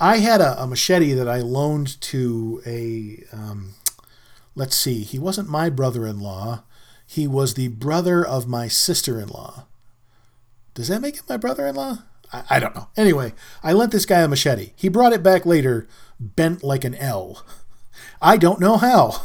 I 0.00 0.18
had 0.18 0.40
a, 0.40 0.62
a 0.62 0.66
machete 0.66 1.12
that 1.14 1.28
I 1.28 1.40
loaned 1.40 2.00
to 2.02 2.62
a, 2.64 3.24
um, 3.32 3.74
let's 4.54 4.76
see, 4.76 5.02
he 5.02 5.18
wasn't 5.18 5.48
my 5.48 5.70
brother 5.70 6.06
in 6.06 6.20
law. 6.20 6.62
He 7.06 7.26
was 7.26 7.54
the 7.54 7.68
brother 7.68 8.24
of 8.24 8.46
my 8.46 8.68
sister 8.68 9.20
in 9.20 9.28
law. 9.28 9.66
Does 10.74 10.88
that 10.88 11.00
make 11.00 11.16
him 11.16 11.24
my 11.28 11.36
brother 11.36 11.66
in 11.66 11.74
law? 11.74 11.98
I, 12.32 12.44
I 12.50 12.60
don't 12.60 12.76
know. 12.76 12.88
Anyway, 12.96 13.32
I 13.62 13.72
lent 13.72 13.92
this 13.92 14.06
guy 14.06 14.20
a 14.20 14.28
machete. 14.28 14.72
He 14.76 14.88
brought 14.88 15.12
it 15.12 15.22
back 15.22 15.44
later, 15.44 15.88
bent 16.20 16.62
like 16.62 16.84
an 16.84 16.94
L. 16.94 17.44
I 18.20 18.36
don't 18.36 18.60
know 18.60 18.76
how. 18.76 19.22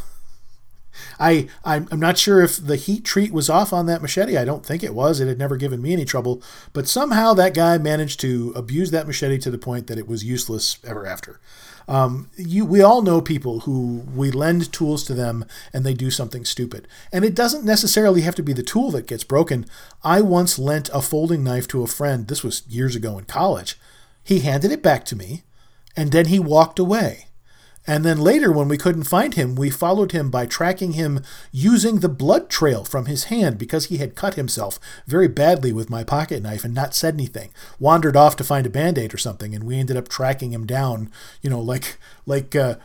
I 1.18 1.48
I'm 1.64 1.88
not 1.92 2.18
sure 2.18 2.42
if 2.42 2.56
the 2.56 2.76
heat 2.76 3.04
treat 3.04 3.32
was 3.32 3.50
off 3.50 3.72
on 3.72 3.86
that 3.86 4.02
machete. 4.02 4.36
I 4.36 4.44
don't 4.44 4.64
think 4.64 4.82
it 4.82 4.94
was. 4.94 5.20
It 5.20 5.28
had 5.28 5.38
never 5.38 5.56
given 5.56 5.82
me 5.82 5.92
any 5.92 6.04
trouble, 6.04 6.42
but 6.72 6.88
somehow 6.88 7.34
that 7.34 7.54
guy 7.54 7.78
managed 7.78 8.20
to 8.20 8.52
abuse 8.56 8.90
that 8.90 9.06
machete 9.06 9.38
to 9.38 9.50
the 9.50 9.58
point 9.58 9.86
that 9.86 9.98
it 9.98 10.08
was 10.08 10.24
useless 10.24 10.78
ever 10.84 11.06
after. 11.06 11.40
Um, 11.86 12.30
you, 12.36 12.64
we 12.64 12.80
all 12.80 13.02
know 13.02 13.20
people 13.20 13.60
who 13.60 14.04
we 14.14 14.30
lend 14.30 14.72
tools 14.72 15.04
to 15.04 15.14
them 15.14 15.44
and 15.72 15.84
they 15.84 15.94
do 15.94 16.10
something 16.10 16.44
stupid. 16.44 16.88
And 17.12 17.24
it 17.24 17.34
doesn't 17.34 17.64
necessarily 17.64 18.22
have 18.22 18.34
to 18.36 18.42
be 18.42 18.52
the 18.52 18.62
tool 18.62 18.90
that 18.92 19.06
gets 19.06 19.24
broken. 19.24 19.66
I 20.02 20.20
once 20.20 20.58
lent 20.58 20.88
a 20.94 21.02
folding 21.02 21.44
knife 21.44 21.68
to 21.68 21.82
a 21.82 21.86
friend. 21.86 22.26
This 22.26 22.42
was 22.42 22.66
years 22.68 22.96
ago 22.96 23.18
in 23.18 23.24
college. 23.24 23.78
He 24.22 24.40
handed 24.40 24.72
it 24.72 24.82
back 24.82 25.04
to 25.06 25.16
me 25.16 25.42
and 25.96 26.10
then 26.10 26.26
he 26.26 26.38
walked 26.38 26.78
away. 26.78 27.26
And 27.86 28.04
then 28.04 28.18
later, 28.18 28.50
when 28.50 28.68
we 28.68 28.78
couldn't 28.78 29.04
find 29.04 29.34
him, 29.34 29.54
we 29.54 29.68
followed 29.68 30.12
him 30.12 30.30
by 30.30 30.46
tracking 30.46 30.92
him 30.92 31.22
using 31.52 32.00
the 32.00 32.08
blood 32.08 32.48
trail 32.48 32.82
from 32.82 33.06
his 33.06 33.24
hand 33.24 33.58
because 33.58 33.86
he 33.86 33.98
had 33.98 34.14
cut 34.14 34.34
himself 34.34 34.80
very 35.06 35.28
badly 35.28 35.70
with 35.70 35.90
my 35.90 36.02
pocket 36.02 36.42
knife 36.42 36.64
and 36.64 36.74
not 36.74 36.94
said 36.94 37.14
anything. 37.14 37.50
Wandered 37.78 38.16
off 38.16 38.36
to 38.36 38.44
find 38.44 38.66
a 38.66 38.70
band 38.70 38.96
aid 38.96 39.12
or 39.12 39.18
something, 39.18 39.54
and 39.54 39.64
we 39.64 39.78
ended 39.78 39.98
up 39.98 40.08
tracking 40.08 40.52
him 40.52 40.66
down, 40.66 41.10
you 41.42 41.50
know, 41.50 41.60
like 41.60 41.98
like 42.24 42.56
uh, 42.56 42.76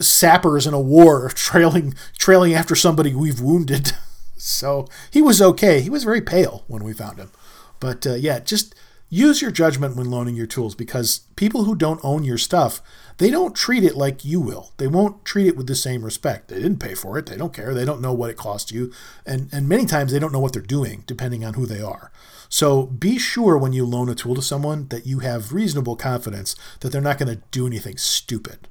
sappers 0.00 0.66
in 0.66 0.74
a 0.74 0.80
war, 0.80 1.28
trailing 1.34 1.94
trailing 2.18 2.52
after 2.52 2.74
somebody 2.74 3.14
we've 3.14 3.40
wounded. 3.40 3.92
so 4.36 4.88
he 5.10 5.22
was 5.22 5.40
okay. 5.40 5.80
He 5.80 5.90
was 5.90 6.02
very 6.02 6.20
pale 6.20 6.64
when 6.66 6.82
we 6.82 6.92
found 6.92 7.18
him, 7.18 7.30
but 7.78 8.04
uh, 8.06 8.14
yeah, 8.14 8.40
just 8.40 8.74
use 9.12 9.42
your 9.42 9.50
judgment 9.50 9.94
when 9.94 10.10
loaning 10.10 10.34
your 10.34 10.46
tools 10.46 10.74
because 10.74 11.20
people 11.36 11.64
who 11.64 11.74
don't 11.74 12.00
own 12.02 12.24
your 12.24 12.38
stuff 12.38 12.80
they 13.18 13.30
don't 13.30 13.54
treat 13.54 13.84
it 13.84 13.96
like 13.96 14.24
you 14.24 14.40
will. 14.40 14.72
They 14.78 14.86
won't 14.86 15.24
treat 15.24 15.46
it 15.46 15.56
with 15.56 15.66
the 15.66 15.74
same 15.74 16.04
respect. 16.04 16.48
They 16.48 16.56
didn't 16.56 16.80
pay 16.80 16.94
for 16.94 17.18
it. 17.18 17.26
They 17.26 17.36
don't 17.36 17.52
care. 17.52 17.74
They 17.74 17.84
don't 17.84 18.00
know 18.00 18.12
what 18.12 18.30
it 18.30 18.36
cost 18.36 18.72
you. 18.72 18.92
And 19.26 19.48
and 19.52 19.68
many 19.68 19.86
times 19.86 20.12
they 20.12 20.18
don't 20.18 20.32
know 20.32 20.40
what 20.40 20.52
they're 20.52 20.62
doing 20.62 21.04
depending 21.06 21.44
on 21.44 21.54
who 21.54 21.66
they 21.66 21.80
are. 21.80 22.10
So 22.48 22.86
be 22.86 23.18
sure 23.18 23.56
when 23.56 23.72
you 23.72 23.86
loan 23.86 24.08
a 24.08 24.14
tool 24.14 24.34
to 24.34 24.42
someone 24.42 24.88
that 24.88 25.06
you 25.06 25.20
have 25.20 25.52
reasonable 25.52 25.96
confidence 25.96 26.56
that 26.80 26.90
they're 26.90 27.00
not 27.00 27.18
going 27.18 27.34
to 27.34 27.42
do 27.50 27.66
anything 27.66 27.96
stupid. 27.96 28.68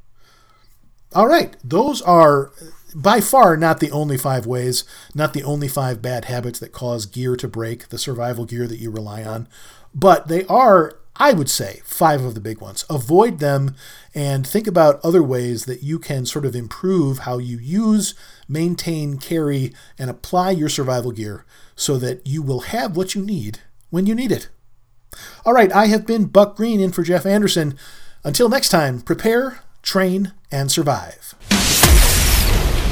All 1.14 1.28
right 1.28 1.56
those 1.64 2.02
are 2.02 2.52
by 2.94 3.22
far 3.22 3.56
not 3.56 3.80
the 3.80 3.92
only 3.92 4.18
five 4.18 4.46
ways, 4.46 4.84
not 5.16 5.34
the 5.34 5.44
only 5.44 5.68
five 5.68 6.02
bad 6.02 6.26
habits 6.26 6.60
that 6.60 6.74
cause 6.74 7.06
gear 7.06 7.36
to 7.38 7.48
break, 7.48 7.90
the 7.90 7.98
survival 7.98 8.46
gear 8.46 8.68
that 8.68 8.80
you 8.80 8.92
rely 8.92 9.24
on. 9.24 9.48
But 9.94 10.28
they 10.28 10.46
are, 10.46 10.98
I 11.16 11.34
would 11.34 11.50
say, 11.50 11.82
five 11.84 12.24
of 12.24 12.34
the 12.34 12.42
big 12.42 12.62
ones. 12.62 12.86
Avoid 12.90 13.40
them 13.40 13.76
and 14.16 14.46
think 14.46 14.68
about 14.68 15.00
other 15.04 15.24
ways 15.24 15.66
that 15.66 15.84
you 15.84 16.00
can 16.00 16.26
sort 16.26 16.46
of 16.46 16.56
improve 16.56 17.20
how 17.20 17.38
you 17.38 17.58
use, 17.58 18.16
maintain, 18.48 19.18
carry, 19.18 19.74
and 19.98 20.10
apply 20.10 20.52
your 20.52 20.70
survival 20.70 21.12
gear 21.12 21.46
so 21.76 21.98
that 21.98 22.26
you 22.26 22.42
will 22.42 22.62
have 22.62 22.96
what 22.96 23.16
you 23.16 23.22
need 23.22 23.60
when 23.90 24.06
you 24.06 24.16
need 24.16 24.32
it. 24.32 24.50
All 25.46 25.54
right, 25.54 25.72
I 25.74 25.88
have 25.88 26.06
been 26.06 26.26
Buck 26.26 26.56
Green 26.56 26.80
in 26.80 26.92
for 26.92 27.04
Jeff 27.04 27.26
Anderson. 27.26 27.78
Until 28.24 28.50
next 28.50 28.70
time, 28.70 29.02
prepare, 29.02 29.62
train, 29.82 30.34
and 30.52 30.72
survive. 30.72 31.36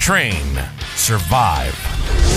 Train. 0.00 0.58
Survive. 0.96 2.29